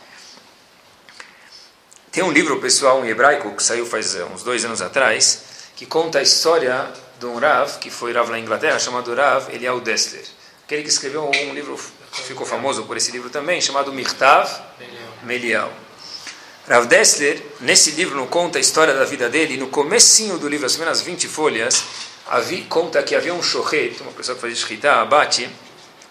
[2.09, 5.41] Tem um livro, pessoal, em hebraico, que saiu faz eh, uns dois anos atrás,
[5.75, 6.87] que conta a história
[7.19, 10.25] de um Rav, que foi Rav na Inglaterra, chamado Rav Eliel Dessler.
[10.63, 11.77] Aquele que escreveu um livro
[12.23, 14.49] ficou famoso por esse livro também, chamado Mirtav
[15.23, 15.71] Melial.
[16.67, 20.49] Rav Dessler, nesse livro, não conta a história da vida dele, e no comecinho do
[20.49, 21.83] livro, as primeiras 20 folhas,
[22.27, 25.49] havia, conta que havia um shochet, uma pessoa que fazia shkita, abate,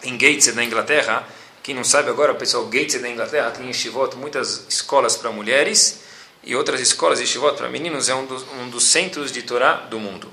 [0.02, 1.28] em Gateshead, na Inglaterra.
[1.62, 6.00] Quem não sabe agora, pessoal Gateshead, na Inglaterra, tem Shivot, muitas escolas para mulheres,
[6.42, 9.74] e outras escolas de Shivot para meninos, é um dos, um dos centros de Torá
[9.74, 10.32] do mundo.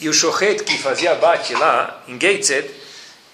[0.00, 2.68] E o shochet que fazia abate lá, em Gateshead,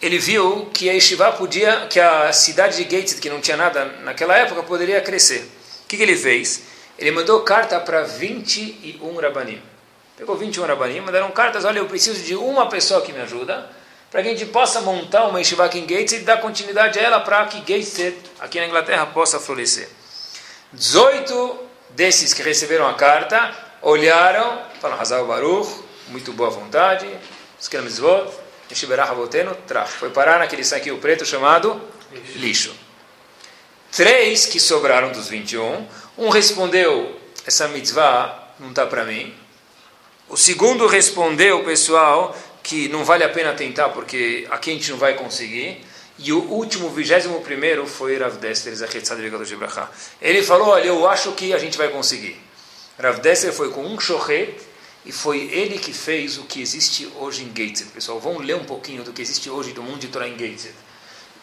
[0.02, 3.84] ele viu que a Yeshiva podia, que a cidade de Gates, que não tinha nada
[4.02, 5.40] naquela época, poderia crescer.
[5.84, 6.62] O que, que ele fez?
[6.98, 9.60] Ele mandou carta para 21 Rabanim.
[10.16, 13.70] Pegou 21 Rabanim, mandaram cartas, olha, eu preciso de uma pessoa que me ajuda,
[14.10, 17.02] para que a gente possa montar uma Yeshiva aqui em Gates e dar continuidade a
[17.02, 19.88] ela para que Gates, aqui na Inglaterra, possa florescer.
[20.72, 21.58] 18
[21.90, 25.70] desses que receberam a carta, olharam, falaram, Hazal Baruch,
[26.08, 27.06] muito boa vontade,
[29.90, 31.80] Foi parar naquele saquinho preto chamado
[32.36, 32.74] lixo.
[33.92, 39.34] Três que sobraram dos 21, um respondeu, essa mitzvah não está para mim.
[40.28, 44.98] O segundo respondeu, pessoal, que não vale a pena tentar porque aqui a gente não
[44.98, 45.84] vai conseguir.
[46.18, 48.74] E o último, vigésimo primeiro, foi Rav Dester,
[50.20, 52.38] Ele falou, olha, eu acho que a gente vai conseguir.
[52.98, 54.54] Rav Dester foi com um shochet
[55.04, 57.90] e foi ele que fez o que existe hoje em Gateshead.
[57.92, 60.74] Pessoal, vamos ler um pouquinho do que existe hoje do mundo de Torá em Gateshead.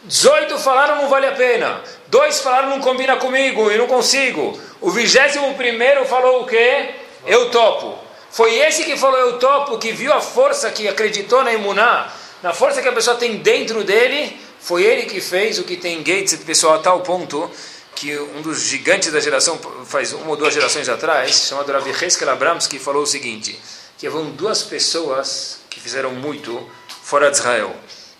[0.04, 1.82] 18 falaram não vale a pena.
[2.06, 4.58] Dois falaram não combina comigo, eu não consigo.
[4.80, 6.90] O vigésimo primeiro falou o quê?
[7.26, 7.98] Eu topo.
[8.30, 12.52] Foi esse que falou eu topo, que viu a força, que acreditou na imuná, na
[12.52, 14.38] força que a pessoa tem dentro dele.
[14.60, 17.50] Foi ele que fez o que tem em Gateshead, pessoal, a tal ponto
[17.98, 22.30] que um dos gigantes da geração, faz uma ou duas gerações atrás, chamado Rav Yecheskel
[22.30, 23.58] Abramsky, falou o seguinte,
[23.98, 26.64] que haviam duas pessoas que fizeram muito
[27.02, 27.74] fora de Israel.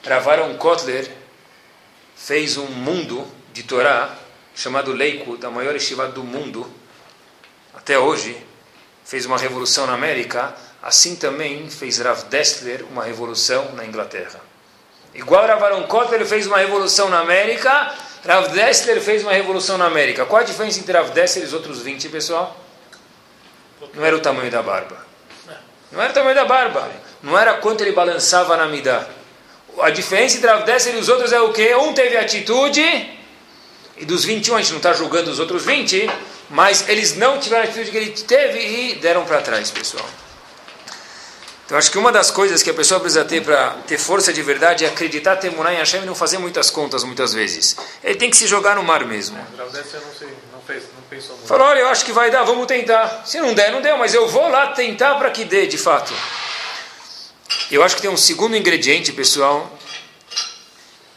[0.04, 1.08] Ravaron Kotler
[2.16, 4.18] fez um mundo de Torá
[4.52, 6.68] chamado Leico, da maior estivada do mundo,
[7.72, 8.36] até hoje,
[9.04, 14.40] fez uma revolução na América, assim também fez Rav Dessler uma revolução na Inglaterra.
[15.14, 17.94] Igual Ravaron Kotler fez uma revolução na América,
[18.28, 20.26] Rav Dessler fez uma revolução na América.
[20.26, 22.54] Qual a diferença entre Rav Dessler e os outros 20, pessoal?
[23.94, 24.98] Não era o tamanho da barba.
[25.90, 26.90] Não era o tamanho da barba.
[27.22, 29.08] Não era quanto ele balançava na Midah.
[29.80, 31.74] A diferença entre Rav Dessler e os outros é o quê?
[31.74, 32.82] Um teve atitude,
[33.96, 36.10] e dos 21 a gente não está julgando os outros 20,
[36.50, 40.06] mas eles não tiveram a atitude que ele teve e deram para trás, pessoal.
[41.68, 44.40] Então acho que uma das coisas que a pessoa precisa ter para ter força de
[44.40, 47.76] verdade é acreditar, temurar em Hashem e não fazer muitas contas muitas vezes.
[48.02, 49.36] Ele tem que se jogar no mar mesmo.
[49.36, 51.46] Dessler não, sei, não, fez, não pensou muito.
[51.46, 53.22] Falou, olha, eu acho que vai dar, vamos tentar.
[53.26, 56.14] Se não der, não deu, mas eu vou lá tentar para que dê, de fato.
[57.70, 59.70] Eu acho que tem um segundo ingrediente, pessoal,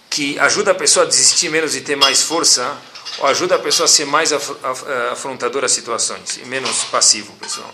[0.10, 2.78] que ajuda a pessoa a desistir menos e ter mais força,
[3.20, 4.84] ou ajuda a pessoa a ser mais af af
[5.14, 7.72] afrontadora às situações e menos passivo, pessoal.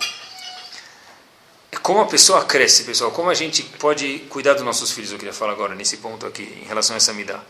[1.82, 5.34] Como a pessoa cresce, pessoal, como a gente pode cuidar dos nossos filhos, eu queria
[5.34, 7.42] falar agora, nesse ponto aqui, em relação a essa midá.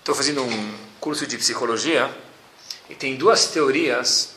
[0.00, 2.10] Estou fazendo um curso de psicologia
[2.88, 4.30] e tem duas teorias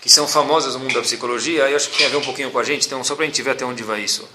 [0.00, 2.50] que são famosas no mundo da psicologia, e acho que tem a ver um pouquinho
[2.50, 4.28] com a gente, então só para a gente ver até onde vai isso.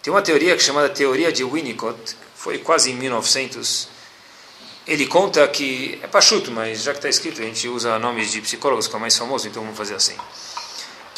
[0.00, 3.88] Tem uma teoria que é chamada teoria de Winnicott, foi quase em 1900.
[4.86, 8.40] Ele conta que, é pachuto, mas já que está escrito, a gente usa nomes de
[8.40, 10.16] psicólogos que é mais famoso, então vamos fazer assim.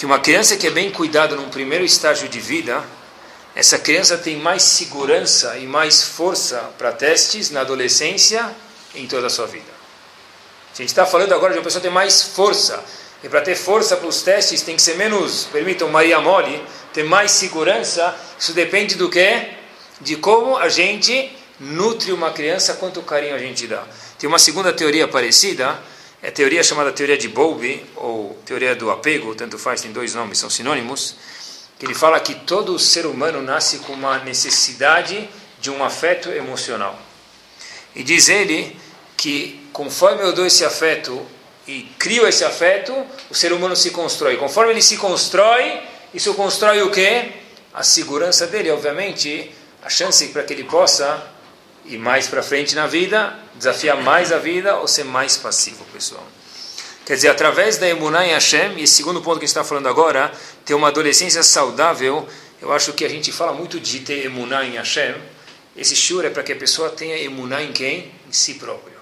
[0.03, 2.83] Que uma criança que é bem cuidada num primeiro estágio de vida,
[3.55, 8.53] essa criança tem mais segurança e mais força para testes na adolescência
[8.97, 9.71] e em toda a sua vida.
[10.75, 12.83] A gente está falando agora de uma pessoa ter mais força.
[13.23, 16.61] E para ter força para os testes tem que ser menos, permitam Maria Mole,
[16.93, 18.13] ter mais segurança.
[18.37, 19.51] Isso depende do que?
[20.01, 23.85] De como a gente nutre uma criança, quanto carinho a gente dá.
[24.19, 25.81] Tem uma segunda teoria parecida,
[26.23, 30.15] é a teoria chamada teoria de Bowlby, ou teoria do apego, tanto faz, tem dois
[30.15, 31.17] nomes, são sinônimos,
[31.79, 35.29] que ele fala que todo ser humano nasce com uma necessidade
[35.61, 36.97] de um afeto emocional.
[37.95, 38.77] E diz ele
[39.17, 41.27] que conforme eu dou esse afeto
[41.67, 42.95] e crio esse afeto,
[43.29, 44.37] o ser humano se constrói.
[44.37, 45.81] Conforme ele se constrói,
[46.15, 47.33] isso constrói o quê?
[47.75, 49.51] A segurança dele, obviamente,
[49.83, 51.32] a chance para que ele possa
[51.85, 56.27] ir mais para frente na vida, desafiar mais a vida ou ser mais passivo, pessoal.
[57.05, 59.65] Quer dizer, através da emuná em Hashem, e esse segundo ponto que a gente está
[59.65, 60.33] falando agora,
[60.65, 62.29] ter uma adolescência saudável,
[62.61, 65.15] eu acho que a gente fala muito de ter emuná em Hashem,
[65.77, 68.13] esse shur é para que a pessoa tenha emuná em quem?
[68.29, 68.93] Em si próprio.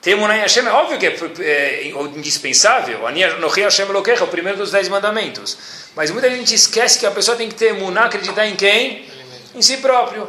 [0.00, 4.28] Ter emuná em Hashem é óbvio que é, é, é indispensável, Anohi Hashem Elokecha, o
[4.28, 5.56] primeiro dos dez mandamentos.
[5.94, 9.08] Mas muita gente esquece que a pessoa tem que ter emuná, acreditar em quem?
[9.54, 10.28] Em si próprio.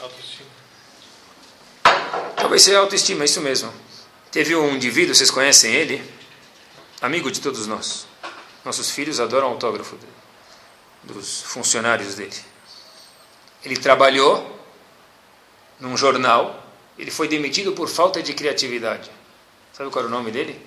[0.00, 0.48] Autoestima.
[2.44, 3.72] Talvez seja autoestima, é isso mesmo.
[4.30, 6.04] Teve um indivíduo, vocês conhecem ele?
[7.00, 8.06] Amigo de todos nós.
[8.62, 10.12] Nossos filhos adoram autógrafo dele,
[11.04, 12.36] dos funcionários dele.
[13.64, 14.60] Ele trabalhou
[15.80, 16.62] num jornal,
[16.98, 19.10] ele foi demitido por falta de criatividade.
[19.72, 20.60] Sabe qual era o nome dele?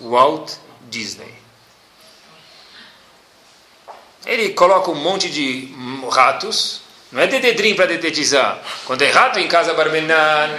[0.00, 0.54] Walt
[0.88, 1.34] Disney.
[4.24, 5.70] Ele coloca um monte de
[6.10, 6.80] ratos,
[7.12, 8.58] não é dededrim para dedetizar.
[8.86, 10.50] Quando é rato em casa barmenan,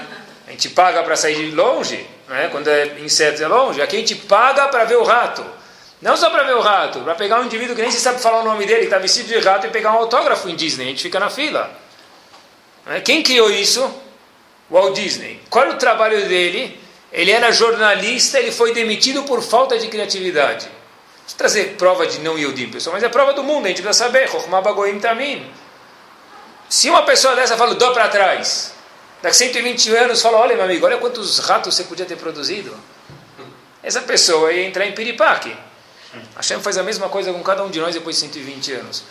[0.48, 2.48] a gente paga para sair de longe, né?
[2.52, 5.44] quando é insetos é longe, aqui a gente paga para ver o rato.
[6.00, 8.42] Não só para ver o rato, para pegar um indivíduo que nem se sabe falar
[8.42, 10.88] o nome dele, que está vestido de rato, e pegar um autógrafo em Disney, a
[10.90, 11.72] gente fica na fila.
[12.86, 13.00] Né?
[13.00, 13.90] Quem criou isso?
[14.70, 15.40] Walt Disney.
[15.50, 16.80] Qual era o trabalho dele?
[17.12, 20.68] Ele era jornalista, ele foi demitido por falta de criatividade.
[21.26, 24.06] Vou trazer prova de não Yodim, pessoal, mas é prova do mundo, a gente precisa
[24.06, 24.30] saber.
[25.00, 25.46] Tamim.
[26.74, 28.74] Se uma pessoa dessa fala, dou para trás,
[29.22, 32.76] daqui 120 anos fala, olha meu amigo, olha quantos ratos você podia ter produzido.
[33.84, 35.56] Essa pessoa ia entrar em piripaque.
[36.36, 39.04] Hashem faz a mesma coisa com cada um de nós depois de 120 anos.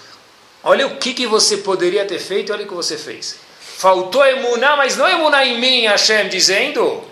[0.64, 3.36] Olha o que, que você poderia ter feito, olha o que você fez.
[3.60, 7.04] Faltou emuná, mas não emuná em mim, Hashem dizendo.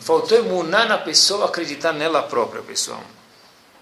[0.00, 3.04] Faltou emuná na pessoa, acreditar nela própria, pessoal.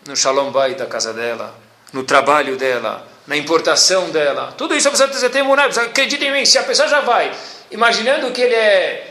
[0.07, 1.59] No shalom bay da casa dela,
[1.91, 4.53] no trabalho dela, na importação dela.
[4.59, 6.45] Tudo isso a pessoa precisa ter emuná, acredita em mim.
[6.45, 7.33] Se a pessoa já vai
[7.71, 9.09] imaginando que ele é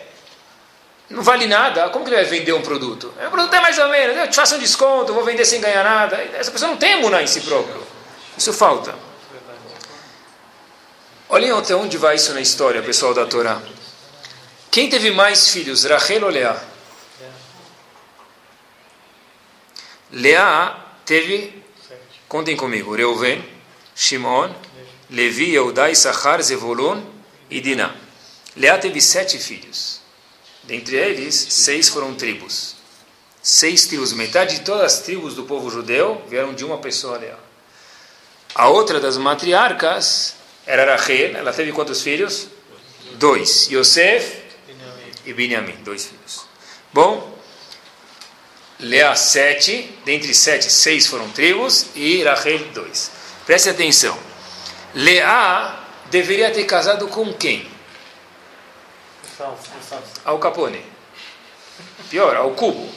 [1.09, 3.11] não vale nada, como que ele vai vender um produto?
[3.17, 5.83] O produto é mais ou menos, eu te faço um desconto, vou vender sem ganhar
[5.83, 6.17] nada.
[6.35, 7.83] Essa pessoa não tem emuná em si próprio.
[8.37, 8.93] Isso falta.
[11.27, 13.59] Olhem até onde vai isso na história, pessoal da Torá.
[14.69, 16.61] Quem teve mais filhos, Rachel ou Leá?
[20.11, 21.63] Leá teve,
[22.29, 23.60] contem comigo, Reuven,
[23.95, 24.53] Shimon,
[25.09, 27.03] Levi, Eudai, Sachar, Zevulun
[27.49, 27.93] e Diná.
[28.55, 30.01] Leá teve sete filhos.
[30.63, 32.75] Dentre eles, seis foram tribos.
[33.41, 37.37] Seis tribos, metade de todas as tribos do povo judeu vieram de uma pessoa Leá.
[38.53, 42.47] A outra das matriarcas era Rachel, ela teve quantos filhos?
[43.13, 43.67] Dois.
[43.71, 44.43] Yosef
[45.25, 46.45] e Binyamin, dois filhos.
[46.93, 47.39] Bom,
[48.79, 53.11] Leá sete, dentre sete, seis foram tribos e Rachel dois.
[53.45, 54.17] Preste atenção.
[54.93, 55.79] Leá
[56.09, 57.69] deveria ter casado com quem?
[60.25, 60.85] Al Capone.
[62.09, 62.89] Pior, ao Cubo.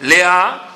[0.00, 0.68] Leá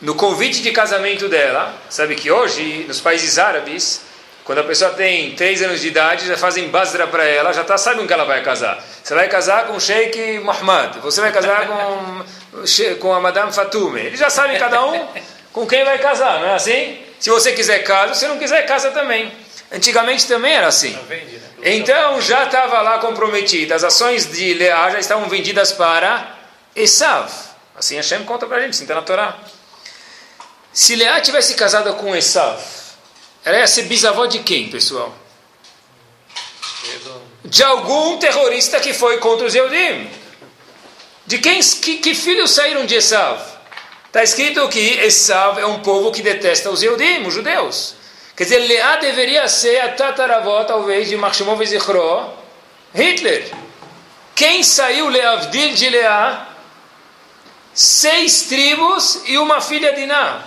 [0.00, 4.02] no convite de casamento dela, sabe que hoje, nos países árabes,
[4.44, 7.78] quando a pessoa tem três anos de idade, já fazem basra para ela, já tá,
[7.78, 8.84] sabe com que ela vai casar.
[9.02, 12.24] Você vai casar com o Sheikh Muhammad, você vai casar com,
[13.00, 14.00] com a Madame Fatume.
[14.00, 15.08] Eles já sabem cada um
[15.52, 17.05] com quem vai casar, não é assim?
[17.18, 19.32] Se você quiser casa, se não quiser casa também.
[19.72, 20.96] Antigamente também era assim.
[21.58, 21.74] né?
[21.74, 23.74] Então já estava lá comprometida.
[23.74, 26.38] As ações de Leá já estavam vendidas para
[26.74, 27.30] Esav.
[27.74, 29.36] Assim Hashem conta para a gente, assim está na Torá.
[30.72, 32.60] Se Leá tivesse casado com Esav,
[33.44, 35.14] ela ia ser bisavó de quem, pessoal?
[37.44, 40.10] De algum terrorista que foi contra os Yehudim.
[41.26, 43.55] De quem, que, que filhos saíram de Esav?
[44.16, 47.96] Está escrito que Esav é um povo que detesta os Yehudim, os judeus.
[48.34, 52.32] Quer dizer, Leá deveria ser a tataravó, talvez, de Marshemov e Zichro,
[52.94, 53.52] Hitler.
[54.34, 56.48] Quem saiu Leavdil de Leá?
[57.74, 60.46] Seis tribos e uma filha de Iná.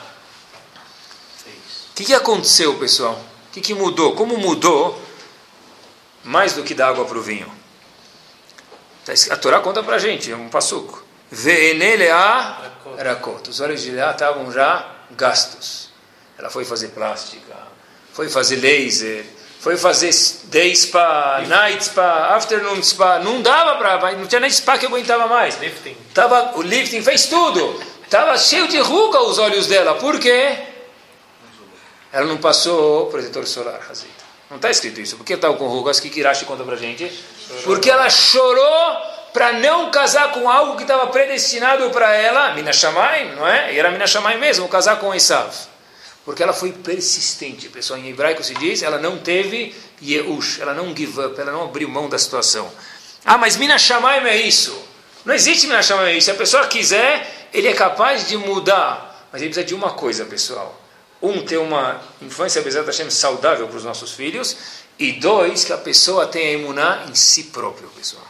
[1.91, 3.23] O que, que aconteceu, pessoal?
[3.49, 4.15] O que, que mudou?
[4.15, 4.99] Como mudou
[6.23, 7.53] mais do que da água para o vinho?
[9.29, 11.07] A Torá conta para a gente, é um passuco.
[11.31, 13.49] Ve'ene Leá Rakot.
[13.49, 15.89] Os olhos de Leá estavam já gastos.
[16.37, 17.55] Ela foi fazer plástica,
[18.13, 19.25] foi fazer laser,
[19.59, 20.11] foi fazer
[20.45, 23.19] day spa, night spa, afternoon spa.
[23.19, 25.59] Não dava para, não tinha nem spa que aguentava mais.
[25.59, 25.97] Lifting.
[26.13, 27.83] Tava, o lifting fez tudo.
[28.09, 29.95] Tava cheio de ruga os olhos dela.
[29.95, 30.57] Por quê?
[32.11, 34.29] Ela não passou protetor solar, Hazita.
[34.49, 35.15] Não está escrito isso.
[35.15, 35.99] Por que estava com rugas?
[35.99, 37.11] O que Kirashi conta para gente?
[37.63, 43.35] Porque ela chorou para não casar com algo que estava predestinado para ela, Mina Shamayim,
[43.35, 43.73] não é?
[43.73, 45.53] E era Mina Shamayim mesmo, casar com Esav.
[46.25, 47.99] Porque ela foi persistente, pessoal.
[47.99, 51.89] Em hebraico se diz, ela não teve Yeush, ela não give up, ela não abriu
[51.89, 52.71] mão da situação.
[53.25, 54.77] Ah, mas Mina Shamayim é isso.
[55.25, 56.25] Não existe Mina Shamayim é isso.
[56.25, 59.27] Se a pessoa quiser, ele é capaz de mudar.
[59.31, 60.79] Mas ele precisa de uma coisa, pessoal.
[61.21, 64.55] Um, ter uma infância, apesar Hashem, saudável para os nossos filhos.
[64.97, 68.25] E dois, que a pessoa tenha emuná em si próprio, pessoal.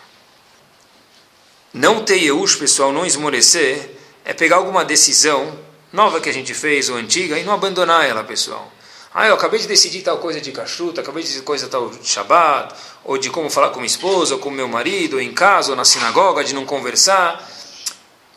[1.74, 3.92] Não ter Yeush, pessoal, não esmorecer,
[4.26, 5.58] é pegar alguma decisão
[5.94, 8.72] nova que a gente fez ou antiga e não abandonar ela, pessoal.
[9.14, 12.08] Ah, eu acabei de decidir tal coisa de cachuta, acabei de decidir coisa tal de
[12.08, 15.72] Shabbat, ou de como falar com minha esposa, ou com meu marido, ou em casa,
[15.72, 17.48] ou na sinagoga, de não conversar.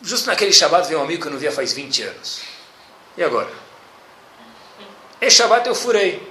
[0.00, 2.40] Justo naquele Shabbat veio um amigo que eu não via faz 20 anos.
[3.16, 3.50] E agora?
[5.20, 6.26] Esse Shabbat eu furei.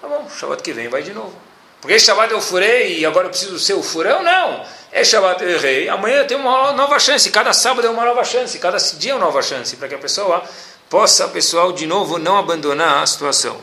[0.00, 1.34] Tá bom, Shabbat que vem vai de novo.
[1.80, 4.22] Porque esse Shabbat eu furei e agora eu preciso ser o furão?
[4.22, 4.66] Não.
[4.92, 7.30] Esse Shabbat errei, amanhã tenho uma nova chance.
[7.30, 9.98] Cada sábado é uma nova chance, cada dia é uma nova chance, para que a
[9.98, 10.42] pessoa
[10.88, 13.60] possa, pessoal, de novo, não abandonar a situação.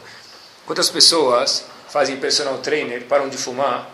[0.65, 3.89] Quantas pessoas fazem personal trainer, param de fumar?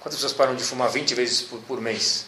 [0.00, 2.26] Quantas pessoas param de fumar 20 vezes por, por mês?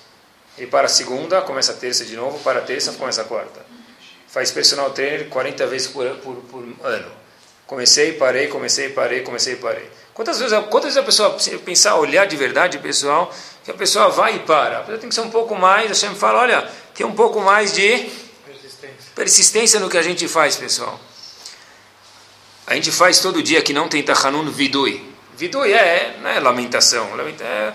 [0.56, 3.64] Ele para a segunda, começa a terça de novo, para a terça, começa a quarta.
[4.28, 7.10] Faz personal trainer 40 vezes por, por, por ano.
[7.66, 9.90] Comecei, parei, comecei, parei, comecei, parei.
[10.14, 13.30] Quantas vezes, quantas vezes a pessoa pensar, olhar de verdade, pessoal,
[13.66, 14.78] que a pessoa vai e para?
[14.78, 17.40] A pessoa tem que ser um pouco mais, a Hashem fala, olha, tem um pouco
[17.40, 18.08] mais de
[18.46, 19.12] Persistência.
[19.14, 20.98] persistência no que a gente faz, pessoal.
[22.66, 25.04] A gente faz todo dia que não tem Tachanun Vidui.
[25.36, 27.14] Vidui é, não é lamentação.
[27.14, 27.74] lamenta- É,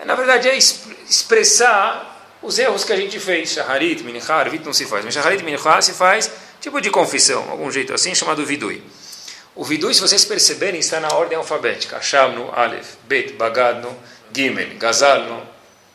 [0.00, 3.50] é, na verdade, é exp- expressar os erros que a gente fez.
[3.50, 5.04] Shaharit, Minchá, Arvit não se faz.
[5.04, 6.30] Mas Shaharit, Minchá se faz
[6.60, 8.82] tipo de confissão, algum jeito assim, chamado Vidui.
[9.54, 12.00] O Vidui, se vocês perceberem, está na ordem alfabética.
[12.00, 13.94] Shamnu, Aleph, Bet, Bagadno,
[14.34, 15.46] Gimel, Gazalno,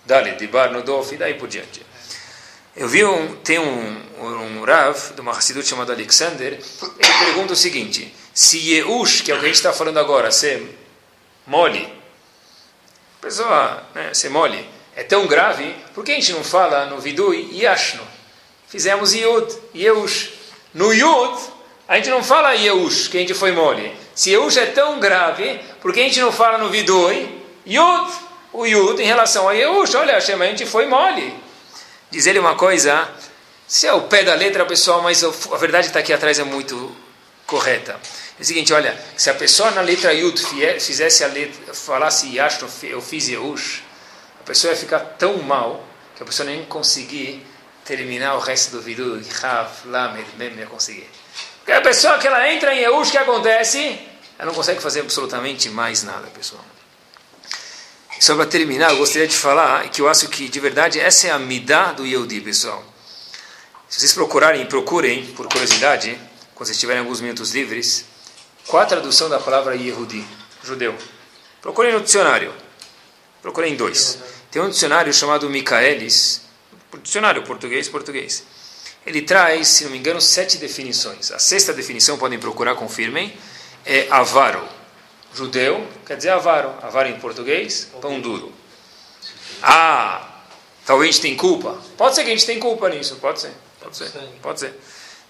[0.06, 1.86] Dalet, Dibarno, Dof, e daí por diante.
[2.76, 7.56] Eu vi um, tem um, um Rav, de uma Hassidut chamado Alexander, ele pergunta o
[7.56, 10.78] seguinte, se Yeush, que é o que a gente está falando agora, ser
[11.48, 11.92] mole,
[13.20, 14.64] pessoa, né, ser mole,
[14.96, 18.02] é tão grave, por que a gente não fala no Vidui Yashno?
[18.68, 20.34] Fizemos Yud, Yeush.
[20.74, 21.40] No Yud,
[21.88, 23.96] a gente não fala Yeush, que a gente foi mole.
[24.14, 28.27] Se Yeush é tão grave, por que a gente não fala no Vidui Yud?
[28.54, 31.34] O Yud em relação a Yeush, olha, Hashem, a gente foi mole.
[32.10, 33.10] Diz ele uma coisa,
[33.68, 36.96] se é o pé da letra, pessoal, mas a verdade está aqui atrás é muito
[37.46, 38.00] correta.
[38.40, 40.40] É o seguinte, olha, se a pessoa na letra Yud
[40.80, 43.84] fizesse a letra, falasse Yash, eu fiz Yeush,
[44.40, 45.84] a pessoa ia ficar tão mal
[46.16, 47.46] que a pessoa nem conseguir
[47.84, 51.10] terminar o resto do Vidu, Rav, Lamed, Mem, ia conseguir.
[51.60, 54.00] Porque a pessoa que ela entra em Yeush, o que acontece?
[54.40, 56.64] Ela não consegue fazer absolutamente mais nada, pessoal.
[58.20, 61.32] Só para terminar, eu gostaria de falar que eu acho que, de verdade, essa é
[61.32, 62.84] a midá do Yehudi, pessoal.
[63.88, 66.20] Se vocês procurarem, procurem, por curiosidade,
[66.56, 68.06] quando vocês tiverem alguns minutos livres,
[68.66, 70.26] qual a tradução da palavra Yehudi,
[70.64, 70.96] judeu?
[71.62, 72.54] Procurem no dicionário.
[73.42, 74.20] Procurem dois.
[74.52, 76.42] Tem um dicionário chamado Michaelis,
[77.04, 78.44] dicionário português, português.
[79.06, 81.32] ele traz, se não me engano, sete definições.
[81.32, 83.38] A sexta definição, podem procurar, confirmem,
[83.86, 84.68] é avaro.
[85.34, 86.74] Judeu quer dizer avaro.
[86.82, 88.52] Avaro em português, pão duro.
[89.62, 90.28] Ah,
[90.86, 91.78] talvez a gente tem culpa.
[91.98, 93.52] Pode ser que a gente tenha culpa nisso, pode ser.
[93.80, 94.12] Pode ser.
[94.42, 94.80] Pode ser.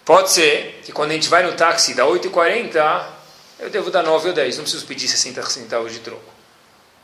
[0.06, 3.06] Pode ser que quando a gente vai no táxi dá 8,40,
[3.60, 6.24] eu devo dar 9 ou 10, não preciso pedir 60 centavos de troco.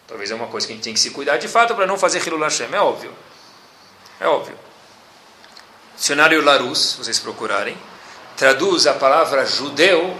[0.07, 1.97] Talvez é uma coisa que a gente tem que se cuidar de fato para não
[1.97, 3.13] fazer Hilul Hashem, é óbvio.
[4.19, 4.57] É óbvio.
[5.97, 7.77] Dicionário Larousse, se vocês procurarem,
[8.37, 10.15] traduz a palavra judeu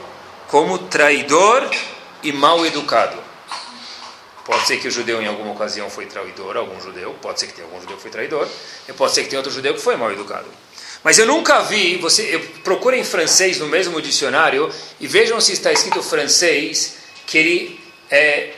[0.48, 1.70] como traidor
[2.24, 3.18] e mal educado.
[4.46, 7.54] Pode ser que o judeu em alguma ocasião foi traidor, algum judeu, pode ser que
[7.54, 8.48] tenha algum judeu que foi traidor,
[8.88, 10.48] e pode ser que tenha outro judeu que foi mal educado.
[11.04, 14.70] Mas eu nunca vi, você procura em francês no mesmo dicionário
[15.00, 18.54] e vejam se está escrito francês que ele é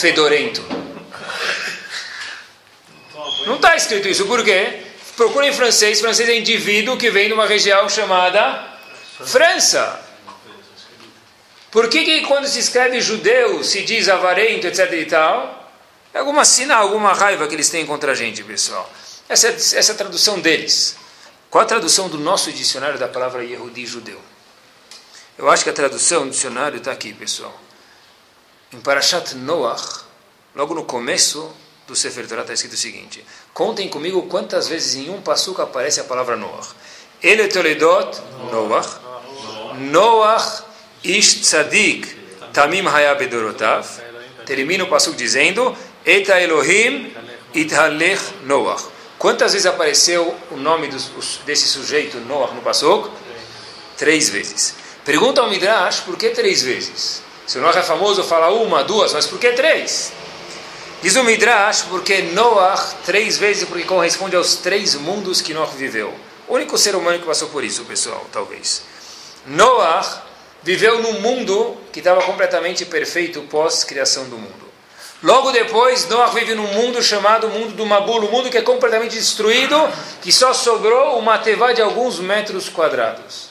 [0.00, 0.62] fedorento.
[3.46, 4.80] Não está escrito isso, por quê?
[5.16, 8.72] Procura em francês, francês é indivíduo que vem de uma região chamada
[9.24, 10.03] França.
[11.74, 15.68] Por que, que quando se escreve judeu se diz avarento, etc e tal?
[16.14, 18.88] É alguma sina, alguma raiva que eles têm contra a gente, pessoal.
[19.28, 20.94] Essa, essa é a tradução deles.
[21.50, 24.20] Qual a tradução do nosso dicionário da palavra Yehudi judeu?
[25.36, 27.60] Eu acho que a tradução do dicionário está aqui, pessoal.
[28.72, 30.04] Em Parashat Noach,
[30.54, 31.52] logo no começo
[31.88, 35.98] do Sefer Torah está escrito o seguinte: Contem comigo quantas vezes em um passuca aparece
[35.98, 36.68] a palavra Noach.
[37.20, 38.16] Ele Toledot
[38.52, 38.90] Noach,
[39.90, 40.73] Noach
[41.04, 42.08] Ish Tzadik
[42.52, 43.86] Tamim Hayabedorotav.
[44.46, 47.12] Termina o passuco dizendo: Eta Elohim
[47.54, 48.84] Ithalech Noach.
[49.18, 50.88] Quantas vezes apareceu o nome
[51.46, 53.10] desse sujeito Noah no Passoco?
[53.96, 54.74] Três vezes.
[55.04, 57.22] Pergunta ao Midrash, por que três vezes?
[57.46, 60.12] Se o Noah é famoso, fala uma, duas, mas por que três?
[61.02, 66.12] Diz o Midrash, porque Noah, três vezes, porque corresponde aos três mundos que Noah viveu.
[66.48, 68.82] O único ser humano que passou por isso, pessoal, talvez.
[69.46, 70.23] Noah
[70.64, 74.64] viveu num mundo que estava completamente perfeito pós-criação do mundo.
[75.22, 79.14] Logo depois, Noah vive num mundo chamado mundo do Mabul, um mundo que é completamente
[79.14, 79.76] destruído,
[80.22, 83.50] que só sobrou uma tevá de alguns metros quadrados.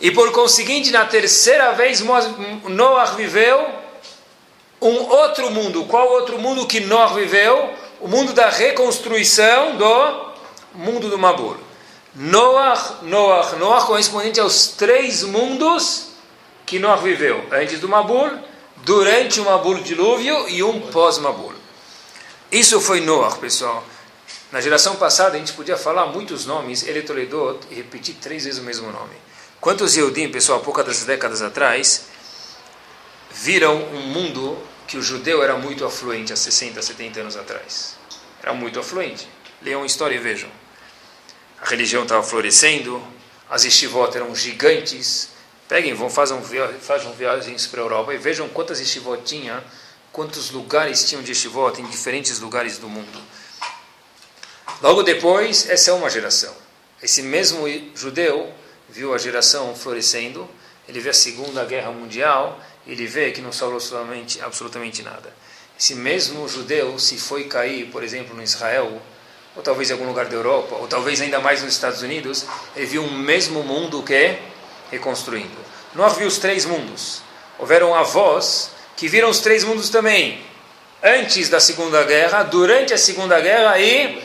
[0.00, 3.68] E por conseguinte, na terceira vez, Noah viveu
[4.80, 5.84] um outro mundo.
[5.84, 7.70] Qual outro mundo que Noah viveu?
[8.00, 10.30] O mundo da reconstrução do
[10.74, 11.56] mundo do Mabul.
[12.14, 16.09] Noah, Noah, Noah correspondente aos três mundos
[16.70, 17.44] que Noah viveu.
[17.50, 18.30] Antes do Mabul,
[18.84, 21.52] durante o Mabul dilúvio e um pós-Mabul.
[22.52, 23.84] Isso foi Noah, pessoal.
[24.52, 27.04] Na geração passada a gente podia falar muitos nomes, ele
[27.70, 29.16] e repetir três vezes o mesmo nome.
[29.60, 32.04] Quantos Yehudim, pessoal, há poucas décadas atrás,
[33.32, 34.56] viram um mundo
[34.86, 37.96] que o judeu era muito afluente há 60, 70 anos atrás?
[38.40, 39.28] Era muito afluente.
[39.60, 40.48] Leiam a história e vejam.
[41.60, 43.02] A religião estava florescendo,
[43.50, 45.30] as estivot eram gigantes,
[45.70, 46.42] Peguem, vão fazer um,
[47.12, 49.62] viagens para a Europa e vejam quantas estivot tinha,
[50.10, 53.22] quantos lugares tinham de estivot em diferentes lugares do mundo.
[54.82, 56.52] Logo depois, essa é uma geração.
[57.00, 58.52] Esse mesmo judeu
[58.88, 60.50] viu a geração florescendo,
[60.88, 65.32] ele vê a Segunda Guerra Mundial, ele vê que não salvou absolutamente, absolutamente nada.
[65.78, 69.00] Esse mesmo judeu, se foi cair, por exemplo, no Israel,
[69.54, 72.44] ou talvez em algum lugar da Europa, ou talvez ainda mais nos Estados Unidos,
[72.74, 74.36] ele viu o mesmo mundo que
[74.90, 75.56] reconstruindo.
[75.94, 77.22] Nós viu os três mundos.
[77.58, 80.44] Houveram avós que viram os três mundos também.
[81.02, 84.22] Antes da Segunda Guerra, durante a Segunda Guerra e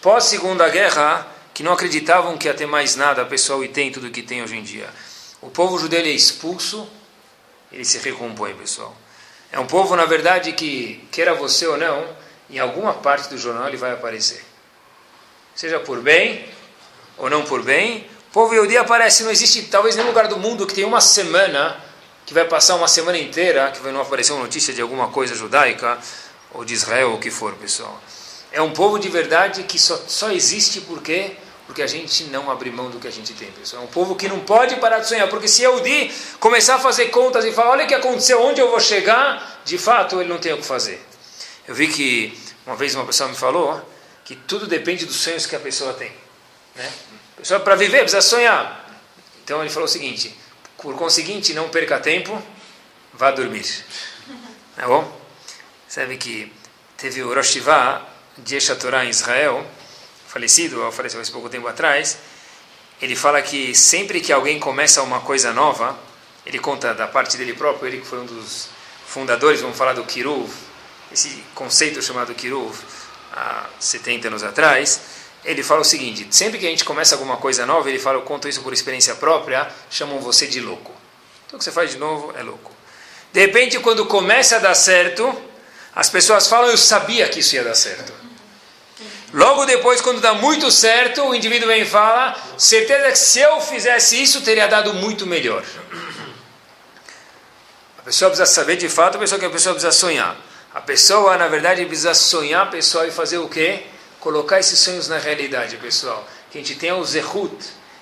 [0.00, 4.22] pós-Segunda Guerra, que não acreditavam que ia ter mais nada pessoal e tem tudo que
[4.22, 4.88] tem hoje em dia.
[5.40, 6.88] O povo judeu é expulso,
[7.72, 8.96] ele se recompõe, pessoal.
[9.50, 12.06] É um povo, na verdade, que, queira você ou não,
[12.48, 14.44] em alguma parte do jornal ele vai aparecer.
[15.54, 16.48] Seja por bem
[17.18, 20.66] ou não por bem, o povo Yehudi aparece, não existe talvez nenhum lugar do mundo
[20.66, 21.76] que tenha uma semana,
[22.24, 25.98] que vai passar uma semana inteira, que não aparecer uma notícia de alguma coisa judaica,
[26.54, 28.00] ou de Israel, ou o que for, pessoal.
[28.50, 32.70] É um povo de verdade que só, só existe porque porque a gente não abre
[32.70, 33.82] mão do que a gente tem, pessoal.
[33.82, 36.10] É um povo que não pode parar de sonhar, porque se Yehudi
[36.40, 39.76] começar a fazer contas e falar, olha o que aconteceu, onde eu vou chegar, de
[39.76, 41.06] fato ele não tem o que fazer.
[41.68, 43.78] Eu vi que uma vez uma pessoa me falou
[44.24, 46.10] que tudo depende dos sonhos que a pessoa tem,
[46.74, 46.90] né?
[47.42, 48.88] Pessoa para viver precisa sonhar.
[49.44, 50.34] Então ele falou o seguinte:
[50.78, 52.40] por conseguinte, não perca tempo,
[53.12, 53.66] vá dormir.
[54.74, 55.20] Tá bom?
[55.86, 56.50] Sabe que
[56.96, 57.58] teve o Rosh
[58.38, 59.66] de Eshatorá em Israel,
[60.26, 62.16] falecido, faleceu há pouco tempo atrás.
[62.98, 65.94] Ele fala que sempre que alguém começa uma coisa nova,
[66.46, 68.70] ele conta da parte dele próprio, ele que foi um dos
[69.06, 70.50] fundadores, vamos falar do Kiruv,
[71.12, 72.74] esse conceito chamado Kiruv,
[73.34, 75.02] há 70 anos atrás
[75.44, 78.22] ele fala o seguinte: sempre que a gente começa alguma coisa nova, ele fala, eu
[78.22, 80.92] conto isso por experiência própria, chamam você de louco.
[81.46, 82.72] Então o que você faz de novo é louco.
[83.32, 85.34] De repente, quando começa a dar certo,
[85.94, 88.12] as pessoas falam, eu sabia que isso ia dar certo.
[89.32, 93.60] Logo depois, quando dá muito certo, o indivíduo vem e fala, certeza que se eu
[93.60, 95.64] fizesse isso, teria dado muito melhor.
[97.98, 100.36] A pessoa precisa saber de fato, a pessoa que a pessoa precisa sonhar.
[100.74, 103.84] A pessoa, na verdade, precisa sonhar, pessoal, e fazer o quê?
[104.22, 106.24] Colocar esses sonhos na realidade, pessoal.
[106.48, 107.52] Que a gente tenha o zehut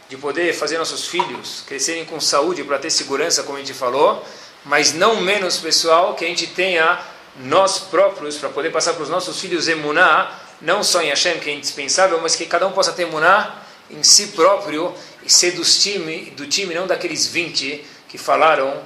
[0.07, 4.23] de poder fazer nossos filhos crescerem com saúde para ter segurança, como a gente falou,
[4.63, 7.01] mas não menos, pessoal, que a gente tenha
[7.37, 11.49] nós próprios para poder passar para os nossos filhos emuná, não só em Hashem, que
[11.49, 14.95] é indispensável, mas que cada um possa ter emuná em si próprio
[15.25, 18.79] e ser dos time, do time, não daqueles 20 que falaram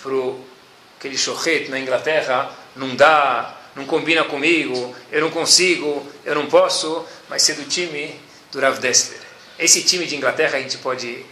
[0.00, 0.12] para
[0.96, 7.04] aquele shochet na Inglaterra, não dá, não combina comigo, eu não consigo, eu não posso,
[7.28, 8.14] mas ser do time
[8.52, 9.20] do Rav Dessler.
[9.58, 11.24] Esse time de Inglaterra a gente pode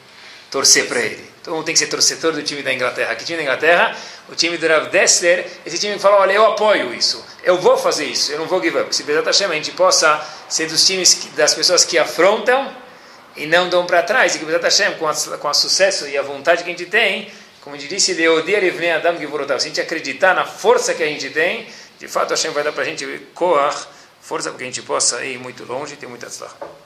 [0.51, 1.25] torcer para ele.
[1.41, 3.15] Então tem que ser torcedor do time da Inglaterra.
[3.15, 3.97] Que time da Inglaterra?
[4.29, 5.47] O time do Rav Dessler.
[5.65, 7.25] Esse time fala, olha, eu apoio isso.
[7.45, 8.33] Eu vou fazer isso.
[8.33, 8.95] Eu não vou give up.
[8.95, 12.75] Se Bezat Hashem a gente possa ser dos times das pessoas que afrontam
[13.37, 14.35] e não dão para trás.
[14.35, 16.87] E que Bezat Hashem, com, a, com o sucesso e a vontade que a gente
[16.87, 17.31] tem,
[17.67, 18.59] como disse, Leodir
[18.95, 19.17] Adam.
[19.19, 21.67] Se a gente acreditar na força que a gente tem,
[21.99, 23.87] de fato Hashem vai dar para a gente Koach,
[24.21, 26.55] força para que a gente possa ir muito longe e ter muita tzlach.
[26.61, 26.86] Amém.